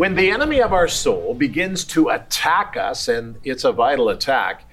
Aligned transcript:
When 0.00 0.14
the 0.14 0.30
enemy 0.30 0.62
of 0.62 0.72
our 0.72 0.88
soul 0.88 1.34
begins 1.34 1.84
to 1.88 2.08
attack 2.08 2.74
us, 2.74 3.06
and 3.06 3.36
it's 3.44 3.64
a 3.64 3.72
vital 3.72 4.08
attack, 4.08 4.64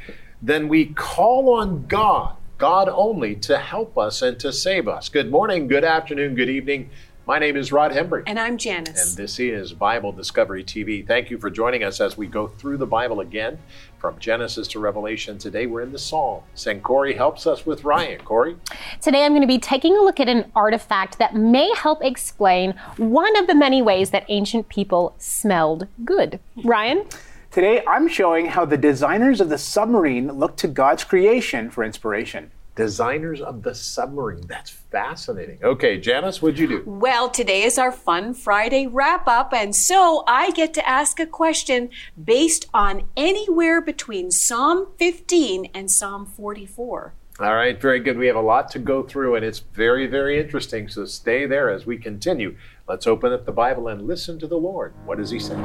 then 0.42 0.70
we 0.70 0.86
call 0.86 1.56
on 1.56 1.86
God, 1.88 2.38
God 2.58 2.88
only, 2.88 3.36
to 3.36 3.58
help 3.58 3.98
us 3.98 4.22
and 4.22 4.40
to 4.40 4.54
save 4.54 4.88
us. 4.88 5.10
Good 5.10 5.30
morning, 5.30 5.68
good 5.68 5.84
afternoon, 5.84 6.34
good 6.36 6.48
evening. 6.48 6.92
My 7.28 7.40
name 7.40 7.58
is 7.58 7.74
Rod 7.74 7.92
Hembree. 7.92 8.24
And 8.26 8.40
I'm 8.40 8.58
Janice. 8.58 9.10
And 9.10 9.18
this 9.18 9.38
is 9.38 9.74
Bible 9.74 10.14
Discovery 10.14 10.64
TV. 10.64 11.06
Thank 11.06 11.30
you 11.30 11.38
for 11.38 11.50
joining 11.50 11.84
us 11.84 12.00
as 12.00 12.16
we 12.16 12.26
go 12.26 12.48
through 12.48 12.78
the 12.78 12.88
Bible 12.88 13.20
again 13.20 13.60
from 13.98 14.18
Genesis 14.18 14.66
to 14.70 14.80
Revelation. 14.80 15.38
Today 15.38 15.66
we're 15.66 15.82
in 15.82 15.92
the 15.92 16.00
Psalms, 16.00 16.68
and 16.68 16.82
Corey 16.82 17.14
helps 17.14 17.46
us 17.46 17.66
with 17.66 17.84
Ryan. 17.84 18.22
Corey? 18.22 18.56
Today 19.02 19.26
I'm 19.26 19.34
going 19.34 19.42
to 19.42 19.48
be 19.48 19.60
taking 19.60 19.98
a 19.98 20.02
look 20.02 20.22
at 20.22 20.30
an 20.30 20.50
artifact 20.56 21.18
that 21.18 21.36
may 21.36 21.70
help 21.76 22.02
explain 22.02 22.76
one 22.96 23.36
of 23.36 23.48
the 23.48 23.56
many 23.56 23.82
ways 23.82 24.12
that 24.12 24.24
ancient 24.30 24.70
people 24.70 25.14
smelled 25.18 25.88
good. 26.06 26.40
Ryan? 26.64 27.10
Today 27.52 27.84
I'm 27.86 28.08
showing 28.08 28.46
how 28.46 28.64
the 28.64 28.78
designers 28.78 29.42
of 29.42 29.50
the 29.50 29.58
submarine 29.58 30.32
looked 30.32 30.60
to 30.60 30.70
God's 30.70 31.04
creation 31.04 31.72
for 31.72 31.84
inspiration 31.84 32.52
designers 32.78 33.42
of 33.42 33.64
the 33.64 33.76
submarine. 33.76 34.46
That's 34.48 34.70
fascinating. 34.70 35.58
Okay, 35.64 36.00
Janice, 36.00 36.42
what'd 36.42 36.60
you 36.60 36.68
do? 36.68 36.84
Well, 36.86 37.30
today 37.30 37.64
is 37.64 37.78
our 37.78 37.92
Fun 37.92 38.34
Friday 38.36 38.88
wrap 38.88 39.28
up, 39.28 39.52
and 39.52 39.76
so 39.76 40.24
I 40.28 40.52
get 40.52 40.74
to 40.76 40.88
ask 40.88 41.20
a 41.20 41.26
question 41.26 41.90
based 42.24 42.68
on 42.74 43.10
anywhere 43.18 43.82
between 43.82 44.32
Psalm 44.32 44.88
15 44.98 45.72
and 45.74 45.92
Psalm 45.92 46.26
44. 46.26 47.14
All 47.40 47.56
right, 47.56 47.80
very 47.80 48.00
good. 48.00 48.18
We 48.18 48.28
have 48.28 48.36
a 48.36 48.42
lot 48.42 48.70
to 48.72 48.80
go 48.80 49.04
through, 49.04 49.36
and 49.36 49.44
it's 49.44 49.60
very, 49.60 50.08
very 50.08 50.40
interesting. 50.40 50.88
So 50.88 51.06
stay 51.06 51.46
there 51.46 51.70
as 51.70 51.86
we 51.86 51.98
continue. 51.98 52.56
Let's 52.88 53.08
open 53.08 53.34
up 53.34 53.46
the 53.46 53.52
Bible 53.52 53.88
and 53.90 54.08
listen 54.08 54.40
to 54.40 54.48
the 54.48 54.58
Lord. 54.58 54.94
What 55.06 55.18
does 55.18 55.32
He 55.32 55.40
say? 55.40 55.56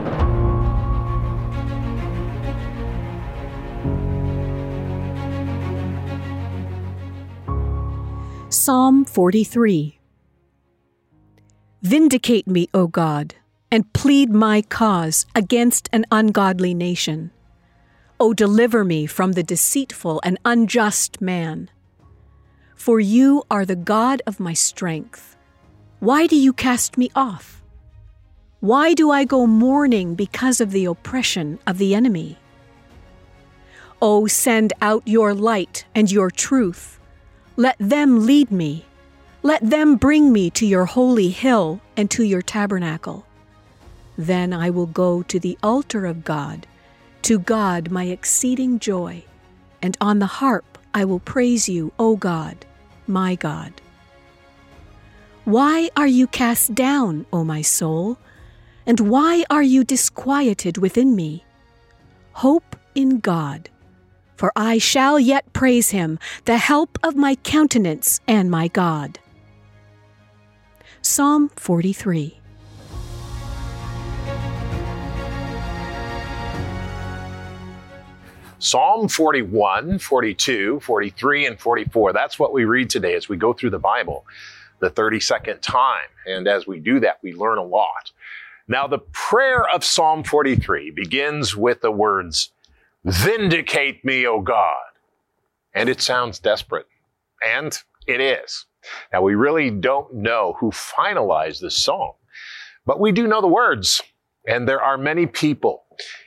Psalm 8.64 9.04
43 9.04 9.98
Vindicate 11.82 12.46
me, 12.46 12.68
O 12.72 12.86
God, 12.86 13.34
and 13.72 13.92
plead 13.92 14.30
my 14.30 14.62
cause 14.62 15.26
against 15.34 15.88
an 15.92 16.06
ungodly 16.12 16.72
nation. 16.72 17.32
O 18.20 18.32
deliver 18.32 18.84
me 18.84 19.06
from 19.06 19.32
the 19.32 19.42
deceitful 19.42 20.20
and 20.22 20.38
unjust 20.44 21.20
man. 21.20 21.70
For 22.76 23.00
you 23.00 23.42
are 23.50 23.64
the 23.64 23.74
God 23.74 24.22
of 24.28 24.38
my 24.38 24.52
strength. 24.52 25.36
Why 25.98 26.28
do 26.28 26.36
you 26.36 26.52
cast 26.52 26.96
me 26.96 27.10
off? 27.16 27.64
Why 28.60 28.94
do 28.94 29.10
I 29.10 29.24
go 29.24 29.44
mourning 29.44 30.14
because 30.14 30.60
of 30.60 30.70
the 30.70 30.84
oppression 30.84 31.58
of 31.66 31.78
the 31.78 31.96
enemy? 31.96 32.38
O 34.00 34.28
send 34.28 34.72
out 34.80 35.02
your 35.04 35.34
light 35.34 35.84
and 35.96 36.12
your 36.12 36.30
truth 36.30 37.00
let 37.56 37.76
them 37.78 38.24
lead 38.24 38.50
me. 38.50 38.86
Let 39.42 39.68
them 39.68 39.96
bring 39.96 40.32
me 40.32 40.50
to 40.50 40.66
your 40.66 40.86
holy 40.86 41.28
hill 41.28 41.80
and 41.96 42.10
to 42.12 42.22
your 42.22 42.42
tabernacle. 42.42 43.26
Then 44.16 44.52
I 44.52 44.70
will 44.70 44.86
go 44.86 45.22
to 45.24 45.38
the 45.38 45.58
altar 45.62 46.06
of 46.06 46.24
God, 46.24 46.66
to 47.22 47.38
God 47.38 47.90
my 47.90 48.04
exceeding 48.04 48.78
joy, 48.78 49.24
and 49.82 49.96
on 50.00 50.18
the 50.18 50.26
harp 50.26 50.78
I 50.94 51.04
will 51.04 51.18
praise 51.18 51.68
you, 51.68 51.92
O 51.98 52.16
God, 52.16 52.64
my 53.06 53.34
God. 53.34 53.72
Why 55.44 55.90
are 55.96 56.06
you 56.06 56.26
cast 56.28 56.74
down, 56.74 57.26
O 57.32 57.42
my 57.42 57.62
soul? 57.62 58.16
And 58.86 59.00
why 59.00 59.44
are 59.50 59.62
you 59.62 59.84
disquieted 59.84 60.78
within 60.78 61.16
me? 61.16 61.44
Hope 62.32 62.76
in 62.94 63.20
God 63.20 63.68
for 64.42 64.50
I 64.56 64.78
shall 64.78 65.20
yet 65.20 65.52
praise 65.52 65.90
him, 65.90 66.18
the 66.46 66.58
help 66.58 66.98
of 67.04 67.14
my 67.14 67.36
countenance 67.36 68.20
and 68.26 68.50
my 68.50 68.66
God. 68.66 69.20
Psalm 71.00 71.48
43 71.50 72.40
Psalm 78.58 79.06
41, 79.06 80.00
42, 80.00 80.80
43, 80.80 81.46
and 81.46 81.60
44. 81.60 82.12
That's 82.12 82.36
what 82.36 82.52
we 82.52 82.64
read 82.64 82.90
today 82.90 83.14
as 83.14 83.28
we 83.28 83.36
go 83.36 83.52
through 83.52 83.70
the 83.70 83.78
Bible 83.78 84.26
the 84.80 84.90
32nd 84.90 85.60
time. 85.60 86.10
And 86.26 86.48
as 86.48 86.66
we 86.66 86.80
do 86.80 86.98
that, 86.98 87.20
we 87.22 87.32
learn 87.32 87.58
a 87.58 87.62
lot. 87.62 88.10
Now, 88.66 88.88
the 88.88 88.98
prayer 88.98 89.68
of 89.72 89.84
Psalm 89.84 90.24
43 90.24 90.90
begins 90.90 91.56
with 91.56 91.80
the 91.80 91.92
words, 91.92 92.50
Vindicate 93.04 94.04
me, 94.04 94.26
O 94.26 94.40
God. 94.40 94.76
And 95.74 95.88
it 95.88 96.00
sounds 96.00 96.38
desperate. 96.38 96.86
And 97.44 97.76
it 98.06 98.20
is. 98.20 98.66
Now, 99.12 99.22
we 99.22 99.34
really 99.34 99.70
don't 99.70 100.12
know 100.14 100.56
who 100.58 100.70
finalized 100.70 101.60
this 101.60 101.76
song, 101.76 102.14
but 102.84 103.00
we 103.00 103.12
do 103.12 103.26
know 103.26 103.40
the 103.40 103.48
words. 103.48 104.00
And 104.46 104.68
there 104.68 104.82
are 104.82 104.98
many 104.98 105.26
people 105.26 105.84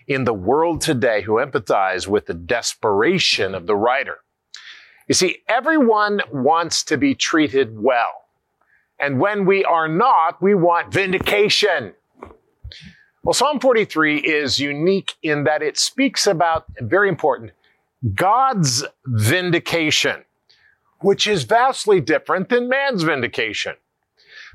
in 0.08 0.24
the 0.24 0.34
world 0.34 0.82
today 0.82 1.22
who 1.22 1.34
empathize 1.34 2.08
with 2.08 2.28
the 2.28 2.34
desperation 2.34 3.54
of 3.54 3.68
the 3.68 3.76
writer. 3.76 4.18
You 5.08 5.16
see, 5.16 5.40
everyone 5.48 6.22
wants 6.32 6.84
to 6.86 6.98
be 6.98 7.14
treated 7.14 7.78
well. 7.78 8.24
And 9.00 9.20
when 9.20 9.46
we 9.46 9.66
are 9.66 9.88
not, 9.88 10.42
we 10.42 10.56
want 10.56 10.94
vindication. 10.94 11.94
Well, 13.26 13.34
Psalm 13.34 13.60
43 13.60 14.20
is 14.20 14.60
unique 14.60 15.16
in 15.24 15.46
that 15.46 15.64
it 15.64 15.80
speaks 15.80 16.28
about, 16.28 16.66
very 16.80 17.10
important, 17.10 17.54
God's 18.14 18.86
vindication, 19.08 20.24
which 21.00 21.26
is 21.26 21.44
vastly 21.44 22.00
different 22.00 22.50
than 22.50 22.70
man's 22.70 23.02
vindication. 23.02 23.74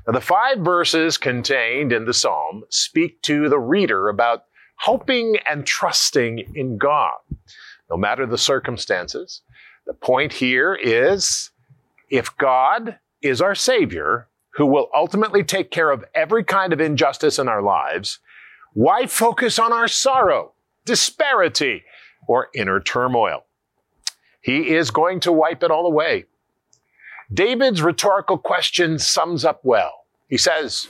Now, 0.07 0.13
the 0.13 0.21
five 0.21 0.59
verses 0.59 1.17
contained 1.17 1.91
in 1.91 2.05
the 2.05 2.13
psalm 2.13 2.63
speak 2.69 3.21
to 3.23 3.49
the 3.49 3.59
reader 3.59 4.07
about 4.07 4.45
hoping 4.77 5.35
and 5.49 5.65
trusting 5.65 6.53
in 6.55 6.77
God, 6.77 7.17
no 7.89 7.97
matter 7.97 8.25
the 8.25 8.37
circumstances. 8.37 9.41
The 9.85 9.93
point 9.93 10.31
here 10.31 10.75
is 10.75 11.51
if 12.09 12.37
God 12.37 12.99
is 13.21 13.41
our 13.41 13.53
Savior, 13.53 14.29
who 14.51 14.65
will 14.65 14.87
ultimately 14.95 15.43
take 15.43 15.71
care 15.71 15.91
of 15.91 16.05
every 16.15 16.45
kind 16.45 16.71
of 16.71 16.79
injustice 16.79 17.37
in 17.37 17.49
our 17.49 17.61
lives, 17.61 18.19
why 18.73 19.05
focus 19.05 19.59
on 19.59 19.73
our 19.73 19.87
sorrow, 19.87 20.53
disparity, 20.85 21.83
or 22.27 22.49
inner 22.55 22.79
turmoil? 22.79 23.45
He 24.41 24.73
is 24.73 24.91
going 24.91 25.19
to 25.21 25.31
wipe 25.31 25.63
it 25.63 25.71
all 25.71 25.85
away. 25.85 26.25
David's 27.33 27.81
rhetorical 27.81 28.37
question 28.37 28.97
sums 28.97 29.45
up 29.45 29.61
well. 29.63 30.05
He 30.27 30.37
says, 30.37 30.87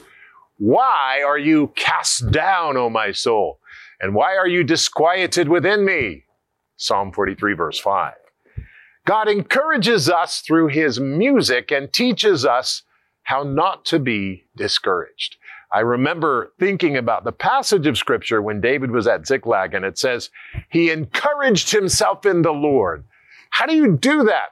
Why 0.58 1.22
are 1.26 1.38
you 1.38 1.74
cast 1.76 2.32
down, 2.32 2.78
O 2.78 2.90
my 2.90 3.12
soul? 3.12 3.60
And 4.00 4.16
why 4.16 4.36
are 4.36 4.48
you 4.48 4.64
disquieted 4.64 5.50
within 5.50 5.86
me? 5.86 6.26
Psalm 6.78 7.12
43, 7.12 7.54
verse 7.54 7.80
5. 7.80 8.14
God 9.06 9.28
encourages 9.28 10.10
us 10.10 10.42
through 10.42 10.68
his 10.68 11.00
music 11.00 11.72
and 11.72 11.92
teaches 11.92 12.46
us 12.46 12.84
how 13.24 13.44
not 13.44 13.86
to 13.86 14.00
be 14.00 14.46
discouraged. 14.56 15.38
I 15.74 15.80
remember 15.80 16.52
thinking 16.60 16.98
about 16.98 17.24
the 17.24 17.32
passage 17.32 17.88
of 17.88 17.98
scripture 17.98 18.42
when 18.42 18.60
David 18.60 18.92
was 18.92 19.08
at 19.08 19.26
Ziklag 19.26 19.74
and 19.74 19.86
it 19.86 19.98
says, 19.98 20.30
he 20.70 20.92
encouraged 20.92 21.72
himself 21.72 22.26
in 22.26 22.42
the 22.42 22.52
Lord. 22.52 23.06
How 23.52 23.66
do 23.66 23.76
you 23.76 23.96
do 23.98 24.26
that? 24.26 24.50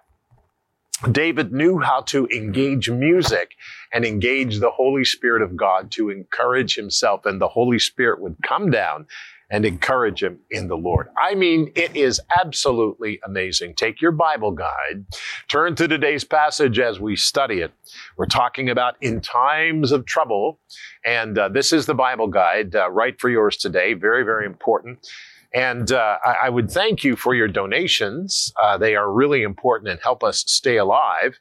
David 1.12 1.54
knew 1.54 1.80
how 1.80 2.02
to 2.02 2.28
engage 2.28 2.90
music 2.90 3.52
and 3.94 4.06
engage 4.06 4.60
the 4.60 4.72
Holy 4.72 5.06
Spirit 5.06 5.42
of 5.42 5.56
God 5.56 5.92
to 5.92 6.10
encourage 6.10 6.76
himself, 6.76 7.26
and 7.26 7.40
the 7.40 7.48
Holy 7.48 7.80
Spirit 7.80 8.20
would 8.20 8.36
come 8.44 8.70
down 8.70 9.08
and 9.50 9.66
encourage 9.66 10.22
him 10.22 10.40
in 10.52 10.68
the 10.68 10.78
Lord. 10.78 11.08
I 11.18 11.36
mean, 11.36 11.72
it 11.76 11.96
is 11.96 12.22
absolutely 12.40 13.20
amazing. 13.26 13.76
Take 13.76 14.02
your 14.02 14.12
Bible 14.12 14.52
guide, 14.52 15.06
turn 15.48 15.76
to 15.76 15.88
today's 15.88 16.24
passage 16.24 16.80
as 16.80 17.00
we 17.00 17.16
study 17.16 17.60
it. 17.62 17.72
We're 18.18 18.28
talking 18.28 18.70
about 18.70 18.96
in 19.02 19.22
times 19.22 19.92
of 19.92 20.06
trouble, 20.06 20.60
and 21.04 21.38
uh, 21.38 21.50
this 21.50 21.74
is 21.74 21.86
the 21.86 21.96
Bible 21.96 22.28
guide 22.28 22.76
uh, 22.76 22.90
right 22.92 23.20
for 23.20 23.30
yours 23.30 23.58
today. 23.58 23.94
Very, 23.94 24.24
very 24.24 24.46
important. 24.46 25.08
And 25.54 25.92
uh, 25.92 26.18
I, 26.24 26.36
I, 26.44 26.50
would 26.50 26.70
thank 26.70 27.04
you 27.04 27.16
for 27.16 27.34
your 27.34 27.48
donations. 27.48 28.54
Uh, 28.62 28.78
they 28.78 28.96
are 28.96 29.12
really 29.12 29.42
important 29.42 29.90
and 29.90 30.00
help 30.00 30.24
us 30.24 30.44
stay 30.46 30.78
alive. 30.78 31.40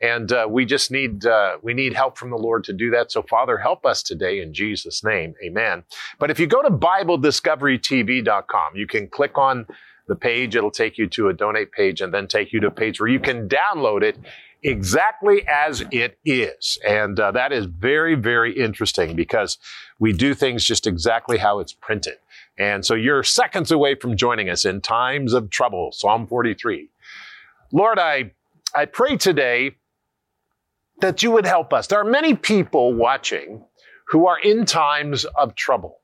And 0.00 0.32
uh, 0.32 0.46
we 0.48 0.64
just 0.64 0.90
need 0.90 1.26
uh, 1.26 1.58
we 1.62 1.74
need 1.74 1.92
help 1.92 2.16
from 2.16 2.30
the 2.30 2.38
Lord 2.38 2.64
to 2.64 2.72
do 2.72 2.90
that. 2.92 3.12
So, 3.12 3.22
Father, 3.22 3.58
help 3.58 3.84
us 3.84 4.02
today 4.02 4.40
in 4.40 4.54
Jesus' 4.54 5.04
name, 5.04 5.34
Amen. 5.44 5.84
But 6.18 6.30
if 6.30 6.40
you 6.40 6.46
go 6.46 6.62
to 6.62 6.70
BibleDiscoveryTV.com, 6.70 8.76
you 8.76 8.86
can 8.86 9.08
click 9.08 9.36
on 9.36 9.66
the 10.08 10.16
page. 10.16 10.56
It'll 10.56 10.70
take 10.70 10.96
you 10.96 11.06
to 11.08 11.28
a 11.28 11.34
donate 11.34 11.72
page 11.72 12.00
and 12.00 12.14
then 12.14 12.28
take 12.28 12.54
you 12.54 12.60
to 12.60 12.68
a 12.68 12.72
page 12.72 12.98
where 12.98 13.10
you 13.10 13.20
can 13.20 13.46
download 13.48 14.02
it 14.02 14.16
exactly 14.62 15.46
as 15.48 15.82
it 15.90 16.18
is. 16.24 16.78
And 16.86 17.18
uh, 17.18 17.32
that 17.32 17.52
is 17.52 17.66
very, 17.66 18.14
very 18.14 18.56
interesting 18.56 19.16
because 19.16 19.58
we 19.98 20.12
do 20.12 20.34
things 20.34 20.64
just 20.64 20.86
exactly 20.86 21.38
how 21.38 21.60
it's 21.60 21.72
printed. 21.72 22.18
And 22.60 22.84
so 22.84 22.94
you're 22.94 23.22
seconds 23.22 23.72
away 23.72 23.94
from 23.94 24.18
joining 24.18 24.50
us 24.50 24.66
in 24.66 24.82
times 24.82 25.32
of 25.32 25.48
trouble, 25.48 25.92
Psalm 25.92 26.26
43. 26.26 26.90
Lord, 27.72 27.98
I, 27.98 28.32
I 28.74 28.84
pray 28.84 29.16
today 29.16 29.76
that 31.00 31.22
you 31.22 31.30
would 31.30 31.46
help 31.46 31.72
us. 31.72 31.86
There 31.86 31.98
are 31.98 32.04
many 32.04 32.34
people 32.34 32.92
watching 32.92 33.64
who 34.08 34.26
are 34.26 34.38
in 34.38 34.66
times 34.66 35.24
of 35.24 35.54
trouble. 35.54 36.00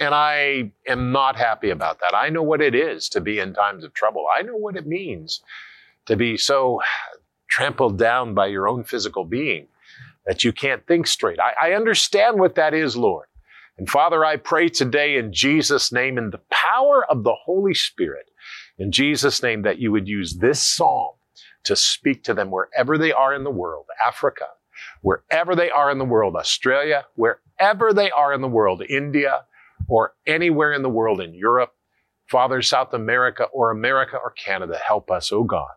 And 0.00 0.12
I 0.12 0.72
am 0.88 1.12
not 1.12 1.36
happy 1.36 1.70
about 1.70 2.00
that. 2.00 2.16
I 2.16 2.30
know 2.30 2.42
what 2.42 2.60
it 2.60 2.74
is 2.74 3.08
to 3.10 3.20
be 3.20 3.38
in 3.38 3.54
times 3.54 3.84
of 3.84 3.94
trouble. 3.94 4.24
I 4.36 4.42
know 4.42 4.56
what 4.56 4.74
it 4.74 4.88
means 4.88 5.40
to 6.06 6.16
be 6.16 6.36
so 6.36 6.80
trampled 7.48 7.96
down 7.96 8.34
by 8.34 8.46
your 8.46 8.66
own 8.66 8.82
physical 8.82 9.24
being 9.24 9.68
that 10.26 10.42
you 10.42 10.52
can't 10.52 10.84
think 10.88 11.06
straight. 11.06 11.38
I, 11.38 11.68
I 11.68 11.72
understand 11.74 12.40
what 12.40 12.56
that 12.56 12.74
is, 12.74 12.96
Lord. 12.96 13.26
And 13.78 13.88
Father, 13.88 14.24
I 14.24 14.36
pray 14.36 14.68
today 14.68 15.16
in 15.16 15.32
Jesus' 15.32 15.92
name, 15.92 16.18
in 16.18 16.30
the 16.30 16.40
power 16.50 17.04
of 17.08 17.24
the 17.24 17.34
Holy 17.44 17.74
Spirit, 17.74 18.30
in 18.78 18.92
Jesus' 18.92 19.42
name, 19.42 19.62
that 19.62 19.78
you 19.78 19.90
would 19.92 20.08
use 20.08 20.36
this 20.36 20.62
psalm 20.62 21.12
to 21.64 21.76
speak 21.76 22.24
to 22.24 22.34
them 22.34 22.50
wherever 22.50 22.98
they 22.98 23.12
are 23.12 23.34
in 23.34 23.44
the 23.44 23.50
world, 23.50 23.86
Africa, 24.04 24.46
wherever 25.00 25.54
they 25.54 25.70
are 25.70 25.90
in 25.90 25.98
the 25.98 26.04
world, 26.04 26.36
Australia, 26.36 27.06
wherever 27.14 27.92
they 27.92 28.10
are 28.10 28.32
in 28.32 28.40
the 28.40 28.48
world, 28.48 28.82
India, 28.88 29.44
or 29.88 30.14
anywhere 30.26 30.72
in 30.72 30.82
the 30.82 30.88
world 30.88 31.20
in 31.20 31.34
Europe, 31.34 31.72
Father, 32.28 32.62
South 32.62 32.94
America, 32.94 33.44
or 33.52 33.70
America 33.70 34.16
or 34.16 34.30
Canada, 34.30 34.78
help 34.86 35.10
us, 35.10 35.32
oh 35.32 35.44
God, 35.44 35.74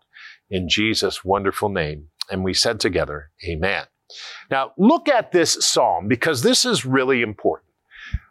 in 0.49 0.69
Jesus' 0.69 1.23
wonderful 1.23 1.69
name. 1.69 2.07
And 2.31 2.43
we 2.43 2.53
said 2.53 2.79
together, 2.79 3.31
Amen. 3.47 3.85
Now, 4.49 4.71
look 4.77 5.09
at 5.09 5.31
this 5.31 5.53
psalm 5.65 6.07
because 6.07 6.41
this 6.41 6.65
is 6.65 6.85
really 6.85 7.21
important. 7.21 7.69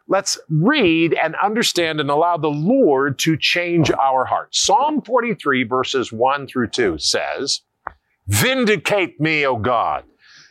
Let's 0.07 0.39
read 0.51 1.15
and 1.15 1.35
understand 1.37 1.99
and 1.99 2.11
allow 2.11 2.37
the 2.37 2.49
Lord 2.49 3.19
to 3.21 3.37
change 3.37 3.91
our 3.91 4.27
hearts. 4.27 4.61
Psalm 4.61 5.01
43, 5.01 5.65
verses 5.65 6.13
1 6.13 6.47
through 6.47 6.69
2 6.69 6.99
says, 6.99 7.63
Vindicate 8.27 9.19
me, 9.21 9.47
O 9.47 9.57
God, 9.57 10.05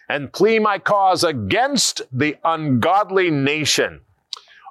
and 0.10 0.34
plead 0.34 0.60
my 0.62 0.80
cause 0.80 1.24
against 1.24 2.02
the 2.12 2.36
ungodly 2.44 3.30
nation. 3.30 4.02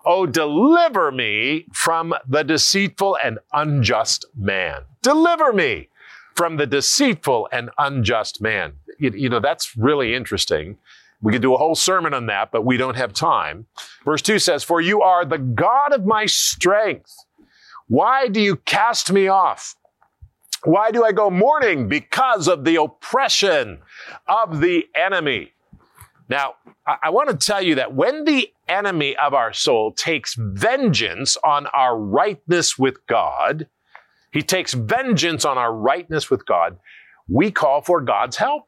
Oh, 0.05 0.27
deliver 0.27 1.13
me 1.13 1.67
from 1.73 2.15
the 2.29 2.43
deceitful 2.43 3.19
and 3.23 3.39
unjust 3.53 4.27
man. 4.37 4.83
Deliver 5.01 5.53
me 5.53 5.89
from 6.35 6.57
the 6.57 6.67
deceitful 6.67 7.49
and 7.53 7.71
unjust 7.79 8.41
man. 8.41 8.73
You, 8.99 9.11
you, 9.15 9.29
know, 9.29 9.41
that's 9.41 9.77
really 9.77 10.15
interesting. 10.15 10.79
We 11.23 11.33
could 11.33 11.43
do 11.43 11.55
a 11.55 11.59
whole 11.59 11.77
sermon 11.77 12.15
on 12.15 12.27
that, 12.27 12.51
but 12.51 12.65
we 12.65 12.77
don't 12.77 12.97
have 12.97 13.13
time. 13.13 13.67
Verse 14.05 14.23
2 14.23 14.39
says, 14.39 14.65
For 14.65 14.81
you 14.81 15.03
are 15.03 15.25
the 15.25 15.39
God 15.39 15.93
of 15.93 16.05
my 16.05 16.27
strength. 16.27 17.15
Why 17.89 18.29
do 18.29 18.41
you 18.41 18.57
cast 18.57 19.13
me 19.13 19.29
off? 19.29 19.77
Why 20.65 20.91
do 20.91 21.05
I 21.05 21.13
go 21.13 21.31
mourning? 21.31 21.89
Because 21.89 22.49
of 22.49 22.65
the 22.65 22.77
oppression 22.81 23.81
of 24.27 24.61
the 24.61 24.87
enemy. 24.95 25.53
Now, 26.29 26.55
I, 26.87 26.97
I 27.05 27.11
want 27.11 27.31
to 27.31 27.37
tell 27.37 27.63
you 27.63 27.77
that 27.77 27.95
when 27.95 28.25
the 28.25 28.53
enemy 28.69 29.17
of 29.17 29.35
our 29.35 29.53
soul 29.53 29.93
takes 29.93 30.35
vengeance 30.35 31.37
on 31.45 31.67
our 31.69 31.99
rightness 31.99 32.79
with 32.79 33.07
God, 33.07 33.69
he 34.33 34.43
takes 34.43 34.73
vengeance 34.73 35.45
on 35.45 35.59
our 35.59 35.73
rightness 35.73 36.31
with 36.31 36.47
God, 36.47 36.79
we 37.29 37.51
call 37.51 37.83
for 37.83 38.01
God's 38.01 38.37
help. 38.37 38.67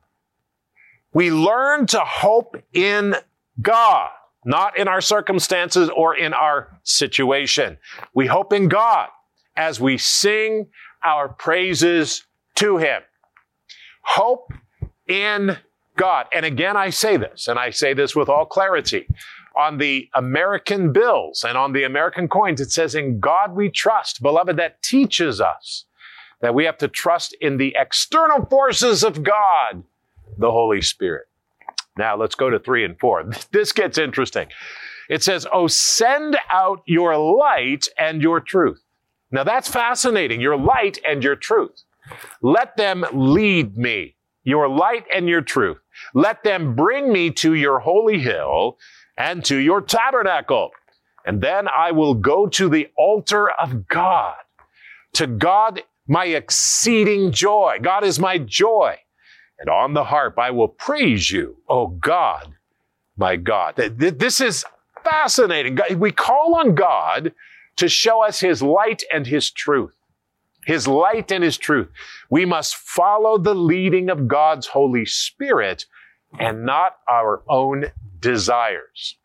We 1.14 1.30
learn 1.30 1.86
to 1.86 2.00
hope 2.00 2.56
in 2.72 3.14
God, 3.62 4.10
not 4.44 4.76
in 4.76 4.88
our 4.88 5.00
circumstances 5.00 5.88
or 5.96 6.16
in 6.16 6.34
our 6.34 6.78
situation. 6.82 7.78
We 8.14 8.26
hope 8.26 8.52
in 8.52 8.68
God 8.68 9.08
as 9.56 9.80
we 9.80 9.96
sing 9.96 10.66
our 11.04 11.28
praises 11.28 12.24
to 12.56 12.78
Him. 12.78 13.02
Hope 14.02 14.52
in 15.06 15.56
God. 15.96 16.26
And 16.34 16.44
again, 16.44 16.76
I 16.76 16.90
say 16.90 17.16
this, 17.16 17.46
and 17.46 17.58
I 17.58 17.70
say 17.70 17.94
this 17.94 18.16
with 18.16 18.28
all 18.28 18.44
clarity. 18.44 19.06
On 19.56 19.78
the 19.78 20.10
American 20.14 20.92
bills 20.92 21.44
and 21.46 21.56
on 21.56 21.72
the 21.72 21.84
American 21.84 22.26
coins, 22.26 22.60
it 22.60 22.72
says, 22.72 22.96
In 22.96 23.20
God 23.20 23.54
we 23.54 23.70
trust. 23.70 24.20
Beloved, 24.20 24.56
that 24.56 24.82
teaches 24.82 25.40
us 25.40 25.84
that 26.40 26.54
we 26.54 26.64
have 26.64 26.78
to 26.78 26.88
trust 26.88 27.36
in 27.40 27.56
the 27.56 27.76
external 27.78 28.44
forces 28.46 29.04
of 29.04 29.22
God, 29.22 29.84
the 30.38 30.50
Holy 30.50 30.80
Spirit. 30.80 31.26
Now 31.96 32.16
let's 32.16 32.34
go 32.34 32.50
to 32.50 32.58
three 32.58 32.84
and 32.84 32.98
four. 32.98 33.24
This 33.52 33.72
gets 33.72 33.98
interesting. 33.98 34.48
It 35.08 35.22
says, 35.22 35.46
Oh, 35.52 35.66
send 35.66 36.36
out 36.50 36.82
your 36.86 37.16
light 37.16 37.86
and 37.98 38.22
your 38.22 38.40
truth. 38.40 38.82
Now 39.30 39.44
that's 39.44 39.68
fascinating. 39.68 40.40
Your 40.40 40.56
light 40.56 40.98
and 41.06 41.22
your 41.22 41.36
truth. 41.36 41.82
Let 42.42 42.76
them 42.76 43.04
lead 43.12 43.76
me. 43.76 44.16
Your 44.44 44.68
light 44.68 45.06
and 45.14 45.28
your 45.28 45.40
truth. 45.40 45.78
Let 46.14 46.44
them 46.44 46.74
bring 46.74 47.12
me 47.12 47.30
to 47.32 47.54
your 47.54 47.78
holy 47.80 48.18
hill 48.18 48.78
and 49.16 49.44
to 49.46 49.56
your 49.56 49.80
tabernacle. 49.80 50.70
And 51.24 51.40
then 51.40 51.66
I 51.68 51.92
will 51.92 52.14
go 52.14 52.46
to 52.48 52.68
the 52.68 52.88
altar 52.98 53.50
of 53.50 53.88
God. 53.88 54.34
To 55.14 55.26
God, 55.26 55.82
my 56.06 56.26
exceeding 56.26 57.32
joy. 57.32 57.78
God 57.80 58.04
is 58.04 58.18
my 58.18 58.38
joy. 58.38 58.98
And 59.58 59.70
on 59.70 59.94
the 59.94 60.04
harp, 60.04 60.38
I 60.38 60.50
will 60.50 60.68
praise 60.68 61.30
you, 61.30 61.56
O 61.68 61.86
God, 61.86 62.54
my 63.16 63.36
God. 63.36 63.76
This 63.76 64.40
is 64.40 64.64
fascinating. 65.04 65.78
We 65.98 66.10
call 66.10 66.56
on 66.56 66.74
God 66.74 67.32
to 67.76 67.88
show 67.88 68.22
us 68.22 68.40
his 68.40 68.62
light 68.62 69.02
and 69.12 69.26
his 69.26 69.50
truth. 69.50 69.94
His 70.66 70.88
light 70.88 71.30
and 71.30 71.44
his 71.44 71.58
truth. 71.58 71.88
We 72.30 72.44
must 72.46 72.74
follow 72.74 73.36
the 73.38 73.54
leading 73.54 74.08
of 74.10 74.26
God's 74.28 74.66
Holy 74.66 75.04
Spirit 75.04 75.86
and 76.38 76.64
not 76.64 76.96
our 77.08 77.42
own 77.48 77.86
desires. 78.18 79.16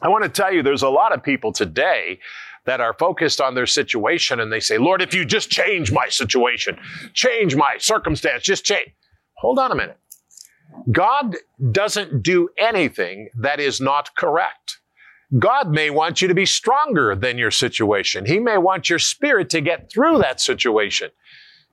I 0.00 0.08
want 0.08 0.24
to 0.24 0.30
tell 0.30 0.52
you, 0.52 0.62
there's 0.62 0.82
a 0.82 0.88
lot 0.88 1.12
of 1.12 1.22
people 1.22 1.52
today 1.52 2.20
that 2.64 2.80
are 2.80 2.94
focused 2.94 3.40
on 3.40 3.54
their 3.54 3.66
situation 3.66 4.40
and 4.40 4.52
they 4.52 4.60
say, 4.60 4.78
Lord, 4.78 5.02
if 5.02 5.14
you 5.14 5.24
just 5.24 5.50
change 5.50 5.90
my 5.92 6.08
situation, 6.08 6.78
change 7.12 7.56
my 7.56 7.76
circumstance, 7.78 8.42
just 8.42 8.64
change. 8.64 8.92
Hold 9.46 9.60
on 9.60 9.70
a 9.70 9.76
minute. 9.76 10.00
God 10.90 11.36
doesn't 11.70 12.24
do 12.24 12.48
anything 12.58 13.28
that 13.38 13.60
is 13.60 13.80
not 13.80 14.16
correct. 14.16 14.80
God 15.38 15.70
may 15.70 15.88
want 15.88 16.20
you 16.20 16.26
to 16.26 16.34
be 16.34 16.46
stronger 16.46 17.14
than 17.14 17.38
your 17.38 17.52
situation. 17.52 18.26
He 18.26 18.40
may 18.40 18.58
want 18.58 18.90
your 18.90 18.98
spirit 18.98 19.48
to 19.50 19.60
get 19.60 19.88
through 19.88 20.18
that 20.18 20.40
situation. 20.40 21.10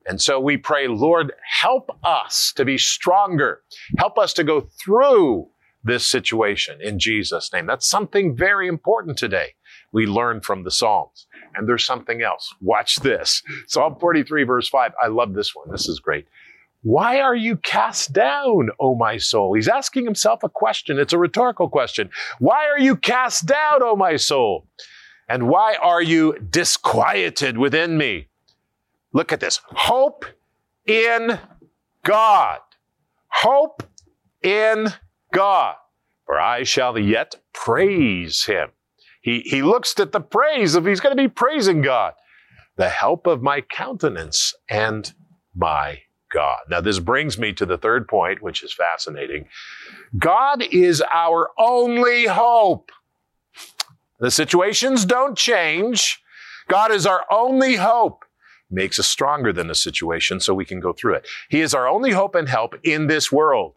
And 0.06 0.22
so 0.22 0.40
we 0.40 0.56
pray, 0.56 0.88
Lord, 0.88 1.34
help 1.62 1.90
us 2.04 2.54
to 2.58 2.64
be 2.64 2.78
stronger. 2.78 3.64
Help 3.98 4.20
us 4.20 4.34
to 4.34 4.44
go 4.44 4.70
through 4.86 5.48
this 5.84 6.06
situation 6.06 6.78
in 6.80 7.00
Jesus' 7.00 7.52
name. 7.52 7.66
That's 7.66 7.90
something 7.90 8.38
very 8.38 8.68
important 8.68 9.18
today. 9.18 9.56
We 9.92 10.06
learn 10.06 10.42
from 10.42 10.64
the 10.64 10.70
Psalms. 10.70 11.26
And 11.56 11.68
there's 11.68 11.88
something 11.88 12.22
else. 12.22 12.54
Watch 12.62 12.98
this. 12.98 13.42
Psalm 13.66 13.96
43, 14.00 14.44
verse 14.44 14.70
5. 14.70 14.92
I 15.04 15.08
love 15.08 15.34
this 15.34 15.56
one. 15.56 15.72
This 15.72 15.88
is 15.88 16.00
great. 16.00 16.28
Why 16.84 17.22
are 17.22 17.36
you 17.36 17.56
cast 17.56 18.12
down, 18.12 18.70
O 18.78 18.94
my 18.94 19.18
soul? 19.18 19.54
He's 19.54 19.70
asking 19.70 20.04
himself 20.04 20.44
a 20.44 20.50
question. 20.50 21.00
It's 21.00 21.14
a 21.14 21.18
rhetorical 21.18 21.70
question. 21.70 22.10
Why 22.40 22.68
are 22.68 22.80
you 22.80 22.98
cast 22.98 23.46
down, 23.46 23.82
O 23.82 23.96
my 23.96 24.18
soul? 24.18 24.68
And 25.30 25.48
why 25.48 25.76
are 25.82 26.02
you 26.02 26.38
disquieted 26.40 27.58
within 27.58 27.98
me? 27.98 28.28
Look 29.14 29.32
at 29.32 29.40
this. 29.40 29.62
Hope 29.64 30.26
in 30.86 31.40
God. 32.04 32.60
Hope 33.30 33.84
in 34.42 34.90
God. 35.32 35.76
For 36.26 36.38
I 36.38 36.64
shall 36.64 37.00
yet 37.00 37.36
praise 37.54 38.44
him. 38.44 38.70
He, 39.22 39.40
he 39.46 39.62
looks 39.62 39.98
at 40.02 40.12
the 40.12 40.20
praise 40.20 40.76
of 40.76 40.86
he's 40.86 41.00
going 41.00 41.16
to 41.16 41.24
be 41.24 41.30
praising 41.30 41.82
God. 41.82 42.14
The 42.76 42.90
help 42.90 43.26
of 43.26 43.42
my 43.42 43.62
countenance 43.62 44.54
and 44.70 45.14
my 45.56 46.02
God. 46.34 46.60
Now, 46.70 46.82
this 46.82 47.00
brings 47.00 47.38
me 47.38 47.54
to 47.54 47.66
the 47.66 47.78
third 47.78 48.08
point, 48.08 48.42
which 48.42 48.64
is 48.64 48.74
fascinating. 48.74 49.48
God 50.18 50.64
is 50.72 51.02
our 51.14 51.50
only 51.58 52.26
hope. 52.26 52.92
The 54.20 54.32
situations 54.32 55.06
don't 55.06 55.38
change. 55.38 56.22
God 56.68 56.92
is 56.92 57.06
our 57.06 57.26
only 57.32 57.76
hope 57.76 58.26
makes 58.74 58.98
us 59.00 59.08
stronger 59.08 59.54
than 59.54 59.68
the 59.68 59.76
situation 59.76 60.40
so 60.40 60.54
we 60.54 60.66
can 60.66 60.80
go 60.80 60.94
through 60.94 61.14
it. 61.14 61.28
He 61.50 61.62
is 61.62 61.74
our 61.74 61.88
only 61.88 62.12
hope 62.12 62.36
and 62.36 62.50
help 62.50 62.74
in 62.84 63.08
this 63.08 63.32
world. 63.32 63.76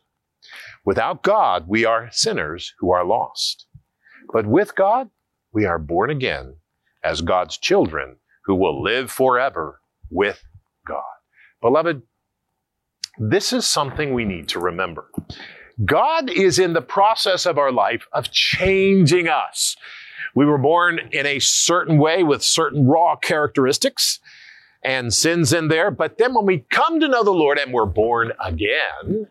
Without 0.84 1.22
God, 1.22 1.66
we 1.68 1.84
are 1.84 2.08
sinners 2.12 2.72
who 2.78 2.90
are 2.90 3.04
lost. 3.04 3.66
But 4.32 4.46
with 4.46 4.74
God, 4.74 5.10
we 5.52 5.64
are 5.64 5.78
born 5.78 6.10
again 6.10 6.56
as 7.04 7.20
God's 7.20 7.58
children 7.58 8.16
who 8.44 8.54
will 8.54 8.82
live 8.82 9.10
forever 9.10 9.80
with 10.10 10.42
God. 10.86 11.02
Beloved, 11.60 12.02
This 13.18 13.52
is 13.52 13.66
something 13.66 14.12
we 14.12 14.24
need 14.24 14.48
to 14.48 14.58
remember. 14.58 15.10
God 15.84 16.30
is 16.30 16.58
in 16.58 16.72
the 16.72 16.82
process 16.82 17.46
of 17.46 17.58
our 17.58 17.72
life 17.72 18.06
of 18.12 18.30
changing 18.30 19.28
us. 19.28 19.76
We 20.34 20.44
were 20.44 20.58
born 20.58 21.00
in 21.12 21.26
a 21.26 21.38
certain 21.38 21.98
way 21.98 22.22
with 22.22 22.42
certain 22.42 22.86
raw 22.86 23.16
characteristics 23.16 24.20
and 24.82 25.12
sins 25.12 25.52
in 25.52 25.68
there. 25.68 25.90
But 25.90 26.18
then 26.18 26.34
when 26.34 26.46
we 26.46 26.66
come 26.70 27.00
to 27.00 27.08
know 27.08 27.24
the 27.24 27.30
Lord 27.30 27.58
and 27.58 27.72
we're 27.72 27.86
born 27.86 28.32
again, 28.42 29.28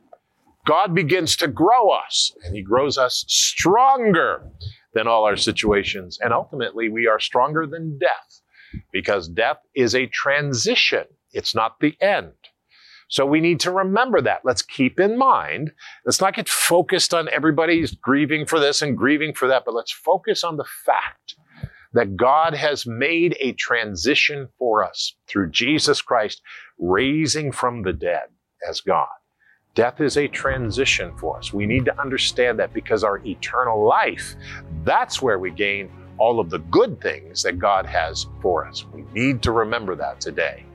God 0.65 0.95
begins 0.95 1.35
to 1.37 1.47
grow 1.47 1.89
us 1.89 2.35
and 2.43 2.55
He 2.55 2.63
grows 2.63 2.97
us 2.97 3.23
stronger 3.27 4.49
than 4.93 5.07
all 5.07 5.25
our 5.25 5.37
situations. 5.37 6.17
And 6.21 6.33
ultimately, 6.33 6.89
we 6.89 7.07
are 7.07 7.19
stronger 7.19 7.67
than 7.67 7.99
death 7.99 8.41
because 8.91 9.27
death 9.27 9.57
is 9.75 9.93
a 9.93 10.07
transition, 10.07 11.05
it's 11.33 11.53
not 11.53 11.79
the 11.79 11.95
end. 12.01 12.33
So 13.07 13.25
we 13.25 13.39
need 13.39 13.59
to 13.61 13.71
remember 13.71 14.21
that. 14.21 14.41
Let's 14.43 14.61
keep 14.61 14.99
in 14.99 15.17
mind, 15.17 15.71
let's 16.05 16.21
not 16.21 16.35
get 16.35 16.49
focused 16.49 17.13
on 17.13 17.29
everybody's 17.29 17.91
grieving 17.91 18.45
for 18.45 18.59
this 18.59 18.81
and 18.81 18.97
grieving 18.97 19.33
for 19.33 19.47
that, 19.47 19.63
but 19.65 19.75
let's 19.75 19.91
focus 19.91 20.43
on 20.43 20.57
the 20.57 20.65
fact 20.85 21.35
that 21.93 22.17
God 22.17 22.53
has 22.55 22.85
made 22.85 23.37
a 23.39 23.53
transition 23.53 24.49
for 24.59 24.83
us 24.83 25.15
through 25.27 25.51
Jesus 25.51 26.01
Christ 26.01 26.41
raising 26.77 27.51
from 27.51 27.83
the 27.83 27.93
dead 27.93 28.25
as 28.67 28.81
God. 28.81 29.07
Death 29.75 30.01
is 30.01 30.17
a 30.17 30.27
transition 30.27 31.15
for 31.17 31.37
us. 31.37 31.53
We 31.53 31.65
need 31.65 31.85
to 31.85 32.01
understand 32.01 32.59
that 32.59 32.73
because 32.73 33.03
our 33.03 33.17
eternal 33.25 33.85
life, 33.85 34.35
that's 34.83 35.21
where 35.21 35.39
we 35.39 35.51
gain 35.51 35.89
all 36.17 36.39
of 36.39 36.49
the 36.49 36.59
good 36.59 37.01
things 37.01 37.43
that 37.43 37.59
God 37.59 37.85
has 37.85 38.27
for 38.41 38.65
us. 38.65 38.85
We 38.93 39.03
need 39.13 39.41
to 39.43 39.51
remember 39.51 39.95
that 39.95 40.21
today. 40.21 40.65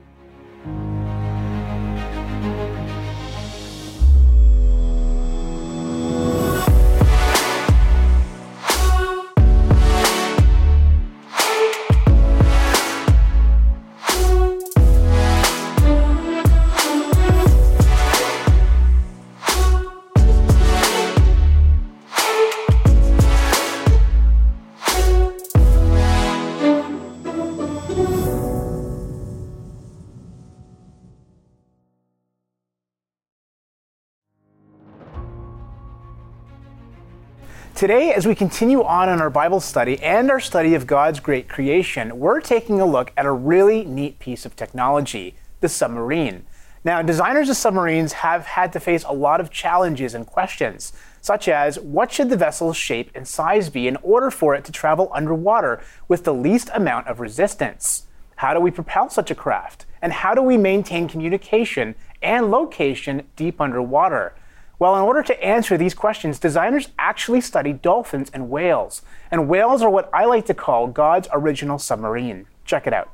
Today, 37.81 38.13
as 38.13 38.27
we 38.27 38.35
continue 38.35 38.83
on 38.83 39.09
in 39.09 39.19
our 39.19 39.31
Bible 39.31 39.59
study 39.59 39.99
and 40.03 40.29
our 40.29 40.39
study 40.39 40.75
of 40.75 40.85
God's 40.85 41.19
great 41.19 41.49
creation, 41.49 42.19
we're 42.19 42.39
taking 42.39 42.79
a 42.79 42.85
look 42.85 43.11
at 43.17 43.25
a 43.25 43.31
really 43.31 43.83
neat 43.85 44.19
piece 44.19 44.45
of 44.45 44.55
technology 44.55 45.33
the 45.61 45.67
submarine. 45.67 46.45
Now, 46.83 47.01
designers 47.01 47.49
of 47.49 47.57
submarines 47.57 48.13
have 48.13 48.45
had 48.45 48.71
to 48.73 48.79
face 48.79 49.03
a 49.03 49.13
lot 49.13 49.41
of 49.41 49.49
challenges 49.49 50.13
and 50.13 50.27
questions, 50.27 50.93
such 51.21 51.47
as 51.47 51.79
what 51.79 52.11
should 52.11 52.29
the 52.29 52.37
vessel's 52.37 52.77
shape 52.77 53.09
and 53.15 53.27
size 53.27 53.71
be 53.71 53.87
in 53.87 53.95
order 54.03 54.29
for 54.29 54.53
it 54.53 54.63
to 54.65 54.71
travel 54.71 55.09
underwater 55.11 55.81
with 56.07 56.23
the 56.23 56.35
least 56.35 56.69
amount 56.75 57.07
of 57.07 57.19
resistance? 57.19 58.05
How 58.35 58.53
do 58.53 58.59
we 58.59 58.69
propel 58.69 59.09
such 59.09 59.31
a 59.31 59.35
craft? 59.35 59.87
And 60.03 60.13
how 60.13 60.35
do 60.35 60.43
we 60.43 60.55
maintain 60.55 61.07
communication 61.07 61.95
and 62.21 62.51
location 62.51 63.23
deep 63.35 63.59
underwater? 63.59 64.35
Well, 64.81 64.95
in 64.95 65.03
order 65.03 65.21
to 65.21 65.43
answer 65.43 65.77
these 65.77 65.93
questions, 65.93 66.39
designers 66.39 66.89
actually 66.97 67.41
study 67.41 67.71
dolphins 67.71 68.31
and 68.33 68.49
whales. 68.49 69.03
And 69.29 69.47
whales 69.47 69.83
are 69.83 69.91
what 69.91 70.09
I 70.11 70.25
like 70.25 70.47
to 70.47 70.55
call 70.55 70.87
God's 70.87 71.27
original 71.31 71.77
submarine. 71.77 72.47
Check 72.65 72.87
it 72.87 72.91
out. 72.91 73.11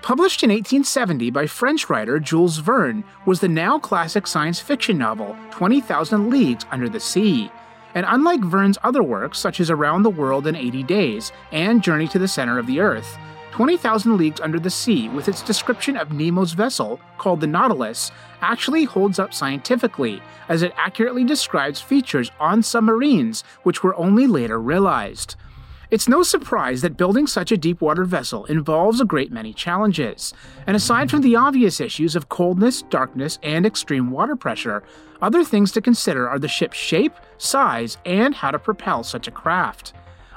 Published 0.00 0.44
in 0.44 0.50
1870 0.50 1.30
by 1.30 1.48
French 1.48 1.90
writer 1.90 2.20
Jules 2.20 2.58
Verne, 2.58 3.02
was 3.26 3.40
the 3.40 3.48
now 3.48 3.80
classic 3.80 4.28
science 4.28 4.60
fiction 4.60 4.96
novel 4.96 5.36
20,000 5.50 6.30
Leagues 6.30 6.64
Under 6.70 6.88
the 6.88 7.00
Sea. 7.00 7.50
And 7.96 8.06
unlike 8.08 8.42
Verne's 8.42 8.78
other 8.84 9.02
works, 9.02 9.40
such 9.40 9.58
as 9.58 9.70
Around 9.70 10.04
the 10.04 10.10
World 10.10 10.46
in 10.46 10.54
80 10.54 10.84
Days 10.84 11.32
and 11.50 11.82
Journey 11.82 12.06
to 12.06 12.20
the 12.20 12.28
Center 12.28 12.60
of 12.60 12.68
the 12.68 12.78
Earth, 12.78 13.18
20,000 13.52 14.16
Leagues 14.16 14.40
Under 14.40 14.58
the 14.58 14.70
Sea, 14.70 15.10
with 15.10 15.28
its 15.28 15.42
description 15.42 15.96
of 15.96 16.10
Nemo's 16.10 16.52
vessel, 16.52 16.98
called 17.18 17.42
the 17.42 17.46
Nautilus, 17.46 18.10
actually 18.40 18.84
holds 18.84 19.18
up 19.18 19.34
scientifically, 19.34 20.22
as 20.48 20.62
it 20.62 20.72
accurately 20.76 21.22
describes 21.22 21.80
features 21.80 22.30
on 22.40 22.62
submarines 22.62 23.44
which 23.62 23.82
were 23.82 23.94
only 23.96 24.26
later 24.26 24.58
realized. 24.58 25.36
It's 25.90 26.08
no 26.08 26.22
surprise 26.22 26.80
that 26.80 26.96
building 26.96 27.26
such 27.26 27.52
a 27.52 27.58
deep 27.58 27.82
water 27.82 28.06
vessel 28.06 28.46
involves 28.46 29.02
a 29.02 29.04
great 29.04 29.30
many 29.30 29.52
challenges, 29.52 30.32
and 30.66 30.74
aside 30.74 31.10
from 31.10 31.20
the 31.20 31.36
obvious 31.36 31.78
issues 31.78 32.16
of 32.16 32.30
coldness, 32.30 32.80
darkness, 32.80 33.38
and 33.42 33.66
extreme 33.66 34.10
water 34.10 34.34
pressure, 34.34 34.82
other 35.20 35.44
things 35.44 35.70
to 35.72 35.82
consider 35.82 36.26
are 36.26 36.38
the 36.38 36.48
ship's 36.48 36.78
shape, 36.78 37.12
size, 37.36 37.98
and 38.06 38.34
how 38.34 38.50
to 38.50 38.58
propel 38.58 39.04
such 39.04 39.28
a 39.28 39.30
craft. 39.30 39.92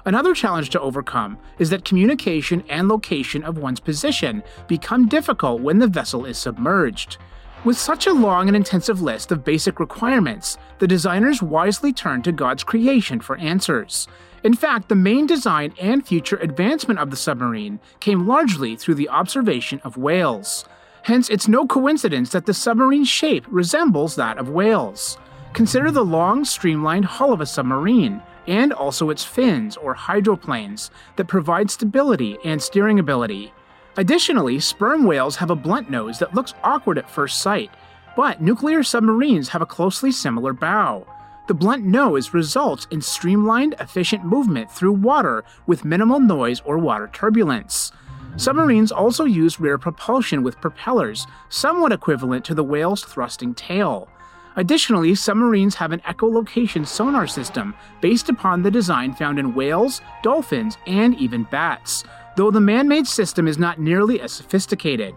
Another 0.08 0.36
challenge 0.36 0.70
to 0.70 0.80
overcome 0.80 1.40
is 1.58 1.72
that 1.72 1.84
communication 1.84 2.64
and 2.70 2.88
location 2.88 3.44
of 3.44 3.58
one's 3.58 3.80
position 3.80 4.44
become 4.68 5.08
difficult 5.08 5.62
when 5.62 5.80
the 5.80 5.88
vessel 5.88 6.26
is 6.26 6.38
submerged. 6.38 7.18
With 7.64 7.76
such 7.76 8.06
a 8.06 8.14
long 8.14 8.48
and 8.48 8.56
intensive 8.56 9.02
list 9.02 9.32
of 9.32 9.44
basic 9.44 9.80
requirements, 9.80 10.60
the 10.78 10.88
designers 10.88 11.42
wisely 11.42 11.92
turned 11.92 12.24
to 12.26 12.32
God's 12.32 12.64
creation 12.64 13.20
for 13.20 13.36
answers. 13.38 14.08
In 14.44 14.54
fact, 14.54 14.90
the 14.90 14.96
main 14.96 15.26
design 15.26 15.74
and 15.82 16.06
future 16.06 16.38
advancement 16.38 17.00
of 17.00 17.10
the 17.10 17.18
submarine 17.18 17.80
came 18.00 18.28
largely 18.28 18.76
through 18.76 18.94
the 18.94 19.10
observation 19.10 19.82
of 19.84 19.98
whales. 19.98 20.66
Hence, 21.02 21.32
it's 21.32 21.48
no 21.48 21.66
coincidence 21.66 22.30
that 22.30 22.46
the 22.46 22.54
submarine's 22.54 23.10
shape 23.10 23.46
resembles 23.50 24.16
that 24.16 24.38
of 24.38 24.50
whales. 24.50 25.18
Consider 25.54 25.90
the 25.90 26.06
long, 26.06 26.46
streamlined 26.46 27.06
hull 27.06 27.34
of 27.34 27.42
a 27.42 27.46
submarine, 27.48 28.22
and 28.48 28.74
also 28.74 29.10
its 29.10 29.24
fins 29.24 29.78
or 29.78 29.94
hydroplanes 29.94 30.92
that 31.16 31.28
provide 31.28 31.72
stability 31.72 32.38
and 32.44 32.62
steering 32.62 33.00
ability. 33.00 33.54
Additionally, 33.98 34.60
sperm 34.60 35.06
whales 35.06 35.38
have 35.38 35.50
a 35.50 35.56
blunt 35.56 35.90
nose 35.90 36.20
that 36.20 36.34
looks 36.34 36.54
awkward 36.64 36.98
at 36.98 37.10
first 37.10 37.42
sight, 37.42 37.72
but 38.16 38.42
nuclear 38.42 38.84
submarines 38.84 39.50
have 39.50 39.62
a 39.62 39.66
closely 39.66 40.12
similar 40.12 40.54
bow. 40.54 41.06
The 41.48 41.54
blunt 41.54 41.86
nose 41.86 42.34
results 42.34 42.88
in 42.90 43.02
streamlined, 43.02 43.76
efficient 43.80 44.26
movement 44.26 44.72
through 44.72 44.94
water 44.94 45.44
with 45.68 45.86
minimal 45.86 46.20
noise 46.20 46.60
or 46.66 46.78
water 46.78 47.10
turbulence. 47.14 47.92
Submarines 48.38 48.92
also 48.92 49.24
use 49.24 49.60
rear 49.60 49.78
propulsion 49.78 50.44
with 50.44 50.60
propellers, 50.60 51.26
somewhat 51.50 51.94
equivalent 51.94 52.44
to 52.46 52.54
the 52.54 52.64
whale's 52.64 53.04
thrusting 53.04 53.54
tail. 53.54 54.10
Additionally, 54.58 55.14
submarines 55.16 55.76
have 55.76 55.92
an 55.92 56.00
echolocation 56.02 56.88
sonar 56.88 57.28
system 57.28 57.76
based 58.00 58.30
upon 58.30 58.62
the 58.62 58.72
design 58.72 59.14
found 59.14 59.38
in 59.38 59.54
whales, 59.54 60.02
dolphins, 60.24 60.78
and 60.88 61.16
even 61.16 61.44
bats, 61.44 62.04
though 62.38 62.52
the 62.52 62.62
man 62.62 62.88
made 62.88 63.06
system 63.06 63.48
is 63.48 63.58
not 63.58 63.80
nearly 63.80 64.22
as 64.22 64.32
sophisticated. 64.32 65.14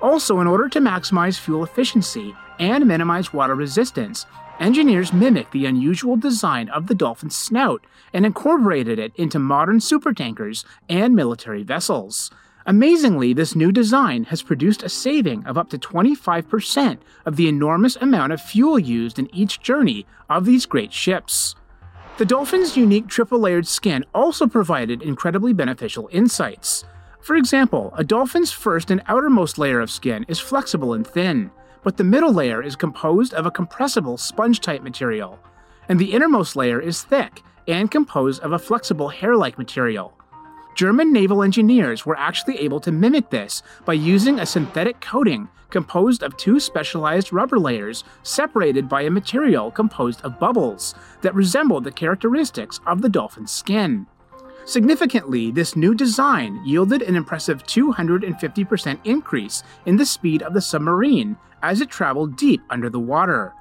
Also, 0.00 0.40
in 0.40 0.48
order 0.48 0.68
to 0.68 0.80
maximize 0.80 1.38
fuel 1.38 1.62
efficiency 1.62 2.34
and 2.58 2.86
minimize 2.86 3.32
water 3.32 3.54
resistance, 3.54 4.26
engineers 4.58 5.12
mimicked 5.12 5.52
the 5.52 5.66
unusual 5.66 6.16
design 6.16 6.68
of 6.70 6.88
the 6.88 6.94
dolphin's 6.94 7.36
snout 7.36 7.84
and 8.12 8.26
incorporated 8.26 8.98
it 8.98 9.12
into 9.14 9.38
modern 9.38 9.78
supertankers 9.78 10.64
and 10.88 11.14
military 11.14 11.62
vessels. 11.62 12.30
Amazingly, 12.64 13.32
this 13.32 13.56
new 13.56 13.72
design 13.72 14.24
has 14.24 14.42
produced 14.42 14.82
a 14.82 14.88
saving 14.88 15.44
of 15.46 15.58
up 15.58 15.68
to 15.70 15.78
25% 15.78 16.98
of 17.26 17.36
the 17.36 17.48
enormous 17.48 17.96
amount 17.96 18.32
of 18.32 18.40
fuel 18.40 18.78
used 18.78 19.18
in 19.18 19.34
each 19.34 19.60
journey 19.60 20.06
of 20.30 20.44
these 20.44 20.66
great 20.66 20.92
ships. 20.92 21.56
The 22.18 22.24
dolphin's 22.24 22.76
unique 22.76 23.08
triple 23.08 23.40
layered 23.40 23.66
skin 23.66 24.04
also 24.14 24.46
provided 24.46 25.02
incredibly 25.02 25.52
beneficial 25.52 26.08
insights. 26.12 26.84
For 27.20 27.34
example, 27.34 27.92
a 27.96 28.04
dolphin's 28.04 28.52
first 28.52 28.90
and 28.90 29.02
outermost 29.06 29.58
layer 29.58 29.80
of 29.80 29.90
skin 29.90 30.24
is 30.28 30.38
flexible 30.38 30.94
and 30.94 31.06
thin, 31.06 31.50
but 31.82 31.96
the 31.96 32.04
middle 32.04 32.32
layer 32.32 32.62
is 32.62 32.76
composed 32.76 33.34
of 33.34 33.46
a 33.46 33.50
compressible 33.50 34.16
sponge 34.18 34.60
type 34.60 34.82
material, 34.82 35.40
and 35.88 35.98
the 35.98 36.12
innermost 36.12 36.54
layer 36.54 36.80
is 36.80 37.02
thick 37.02 37.42
and 37.66 37.90
composed 37.90 38.40
of 38.42 38.52
a 38.52 38.58
flexible 38.58 39.08
hair 39.08 39.34
like 39.34 39.58
material. 39.58 40.16
German 40.74 41.12
naval 41.12 41.42
engineers 41.42 42.06
were 42.06 42.18
actually 42.18 42.58
able 42.58 42.80
to 42.80 42.92
mimic 42.92 43.30
this 43.30 43.62
by 43.84 43.92
using 43.92 44.38
a 44.40 44.46
synthetic 44.46 45.00
coating 45.00 45.48
composed 45.70 46.22
of 46.22 46.36
two 46.36 46.60
specialized 46.60 47.32
rubber 47.32 47.58
layers 47.58 48.04
separated 48.22 48.88
by 48.88 49.02
a 49.02 49.10
material 49.10 49.70
composed 49.70 50.20
of 50.22 50.38
bubbles 50.38 50.94
that 51.22 51.34
resembled 51.34 51.84
the 51.84 51.90
characteristics 51.90 52.80
of 52.86 53.02
the 53.02 53.08
dolphin's 53.08 53.50
skin. 53.50 54.06
Significantly, 54.64 55.50
this 55.50 55.74
new 55.74 55.94
design 55.94 56.60
yielded 56.64 57.02
an 57.02 57.16
impressive 57.16 57.64
250% 57.64 58.98
increase 59.04 59.62
in 59.86 59.96
the 59.96 60.06
speed 60.06 60.42
of 60.42 60.54
the 60.54 60.60
submarine 60.60 61.36
as 61.62 61.80
it 61.80 61.90
traveled 61.90 62.36
deep 62.36 62.62
under 62.70 62.88
the 62.88 63.00
water. 63.00 63.52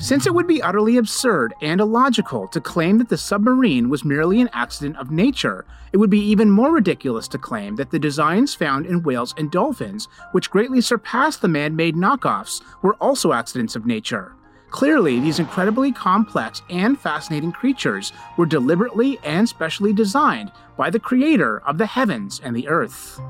Since 0.00 0.28
it 0.28 0.34
would 0.34 0.46
be 0.46 0.62
utterly 0.62 0.96
absurd 0.96 1.54
and 1.60 1.80
illogical 1.80 2.46
to 2.48 2.60
claim 2.60 2.98
that 2.98 3.08
the 3.08 3.18
submarine 3.18 3.88
was 3.88 4.04
merely 4.04 4.40
an 4.40 4.48
accident 4.52 4.96
of 4.96 5.10
nature, 5.10 5.66
it 5.92 5.96
would 5.96 6.08
be 6.08 6.20
even 6.20 6.52
more 6.52 6.72
ridiculous 6.72 7.26
to 7.28 7.38
claim 7.38 7.74
that 7.76 7.90
the 7.90 7.98
designs 7.98 8.54
found 8.54 8.86
in 8.86 9.02
whales 9.02 9.34
and 9.36 9.50
dolphins, 9.50 10.06
which 10.30 10.50
greatly 10.52 10.80
surpassed 10.80 11.42
the 11.42 11.48
man 11.48 11.74
made 11.74 11.96
knockoffs, 11.96 12.62
were 12.80 12.94
also 12.94 13.32
accidents 13.32 13.74
of 13.74 13.86
nature. 13.86 14.36
Clearly, 14.70 15.18
these 15.18 15.40
incredibly 15.40 15.90
complex 15.90 16.62
and 16.70 16.96
fascinating 16.98 17.50
creatures 17.50 18.12
were 18.36 18.46
deliberately 18.46 19.18
and 19.24 19.48
specially 19.48 19.92
designed 19.92 20.52
by 20.76 20.90
the 20.90 21.00
creator 21.00 21.60
of 21.66 21.76
the 21.76 21.86
heavens 21.86 22.40
and 22.44 22.54
the 22.54 22.68
earth. 22.68 23.20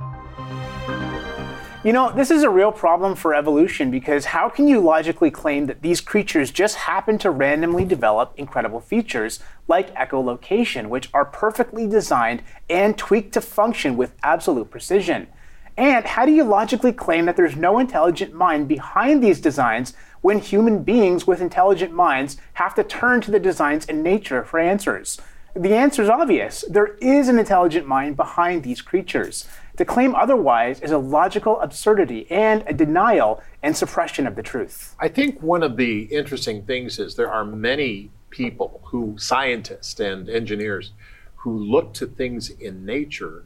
You 1.85 1.93
know, 1.93 2.11
this 2.11 2.33
is 2.33 2.43
a 2.43 2.51
real 2.51 2.73
problem 2.73 3.15
for 3.15 3.37
evolution 3.37 3.89
because 3.93 4.25
how 4.25 4.49
can 4.49 4.67
you 4.67 4.81
logically 4.81 5.31
claim 5.31 5.67
that 5.67 5.81
these 5.81 6.01
creatures 6.01 6.51
just 6.51 6.75
happen 6.75 7.19
to 7.19 7.31
randomly 7.31 7.85
develop 7.85 8.35
incredible 8.37 8.81
features 8.81 9.39
like 9.69 9.95
echolocation, 9.95 10.89
which 10.89 11.09
are 11.15 11.25
perfectly 11.25 11.87
designed 11.87 12.43
and 12.69 12.99
tweaked 12.99 13.33
to 13.35 13.41
function 13.41 13.97
with 13.97 14.17
absolute 14.25 14.73
precision? 14.73 15.29
And 15.77 16.05
how 16.05 16.27
do 16.27 16.33
you 16.33 16.43
logically 16.43 16.93
claim 16.93 17.27
that 17.27 17.37
there's 17.37 17.55
no 17.55 17.79
intelligent 17.79 18.35
mind 18.35 18.67
behind 18.67 19.23
these 19.23 19.41
designs 19.41 19.95
when 20.21 20.41
human 20.41 20.83
beings 20.83 21.29
with 21.29 21.41
intelligent 21.41 21.93
minds 21.93 22.39
have 22.55 22.75
to 22.75 22.83
turn 22.83 23.21
to 23.21 23.31
the 23.31 23.39
designs 23.39 23.87
in 23.87 24.03
nature 24.03 24.43
for 24.43 24.59
answers? 24.59 25.21
The 25.55 25.75
answer 25.75 26.03
is 26.03 26.09
obvious. 26.09 26.65
There 26.69 26.97
is 27.01 27.29
an 27.29 27.39
intelligent 27.39 27.87
mind 27.87 28.17
behind 28.17 28.65
these 28.65 28.83
creatures. 28.83 29.49
To 29.79 29.85
claim 29.85 30.17
otherwise 30.17 30.81
is 30.81 30.91
a 30.91 30.99
logical 30.99 31.61
absurdity 31.61 32.29
and 32.33 32.65
a 32.67 32.73
denial 32.73 33.41
and 33.63 33.77
suppression 33.77 34.27
of 34.27 34.35
the 34.35 34.43
truth. 34.43 34.97
I 34.99 35.07
think 35.07 35.41
one 35.41 35.63
of 35.63 35.77
the 35.77 36.03
interesting 36.07 36.65
things 36.65 36.99
is 36.99 37.15
there 37.15 37.33
are 37.33 37.45
many 37.45 38.11
people 38.29 38.81
who, 38.87 39.15
scientists 39.19 40.01
and 40.01 40.29
engineers, 40.29 40.91
who 41.37 41.57
look 41.57 41.95
to 41.95 42.09
things 42.09 42.51
in 42.51 42.85
nature 42.85 43.45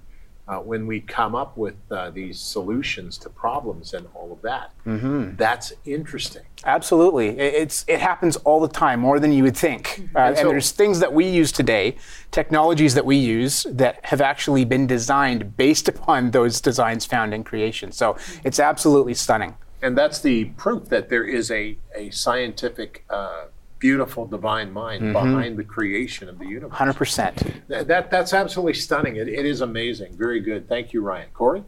uh, 0.48 0.58
when 0.58 0.86
we 0.86 1.00
come 1.00 1.34
up 1.34 1.56
with 1.56 1.76
uh, 1.90 2.10
these 2.10 2.38
solutions 2.38 3.16
to 3.16 3.30
problems 3.30 3.94
and 3.94 4.06
all 4.14 4.32
of 4.32 4.42
that. 4.42 4.72
Mm-hmm. 4.84 5.36
That's 5.36 5.72
interesting. 5.84 6.42
Absolutely, 6.64 7.38
it's 7.38 7.84
it 7.88 8.00
happens 8.00 8.36
all 8.36 8.60
the 8.60 8.68
time, 8.68 9.00
more 9.00 9.18
than 9.18 9.32
you 9.32 9.42
would 9.44 9.56
think. 9.56 10.08
Uh, 10.14 10.18
and, 10.18 10.36
so, 10.36 10.42
and, 10.42 10.50
there's 10.50 10.70
things 10.70 11.00
that 11.00 11.12
we 11.12 11.26
use 11.26 11.52
today, 11.52 11.96
technologies 12.30 12.94
that 12.94 13.04
we 13.04 13.16
use 13.16 13.66
that 13.70 14.04
have 14.04 14.20
actually 14.20 14.64
been 14.64 14.86
designed 14.86 15.56
based 15.56 15.88
upon 15.94 16.30
those 16.30 16.60
designs 16.60 17.04
found 17.04 17.34
in 17.34 17.44
creation. 17.44 17.92
So 17.92 18.16
it's 18.44 18.60
absolutely 18.60 19.14
stunning. 19.14 19.56
And 19.80 19.98
that's 19.98 20.20
the 20.20 20.46
proof 20.56 20.88
that 20.90 21.08
there 21.08 21.24
is 21.24 21.50
a 21.50 21.76
a 21.94 22.10
scientific 22.10 23.04
uh, 23.10 23.46
beautiful 23.82 24.24
divine 24.24 24.72
mind 24.72 25.02
mm-hmm. 25.02 25.12
behind 25.12 25.58
the 25.58 25.64
creation 25.64 26.28
of 26.28 26.38
the 26.38 26.46
universe. 26.46 26.78
100%. 26.78 27.66
That, 27.66 27.88
that 27.88 28.10
that's 28.12 28.32
absolutely 28.32 28.74
stunning. 28.74 29.16
It, 29.16 29.28
it 29.28 29.44
is 29.44 29.60
amazing. 29.60 30.16
Very 30.16 30.38
good. 30.38 30.68
Thank 30.68 30.92
you, 30.92 31.02
Ryan. 31.02 31.28
Corey? 31.34 31.64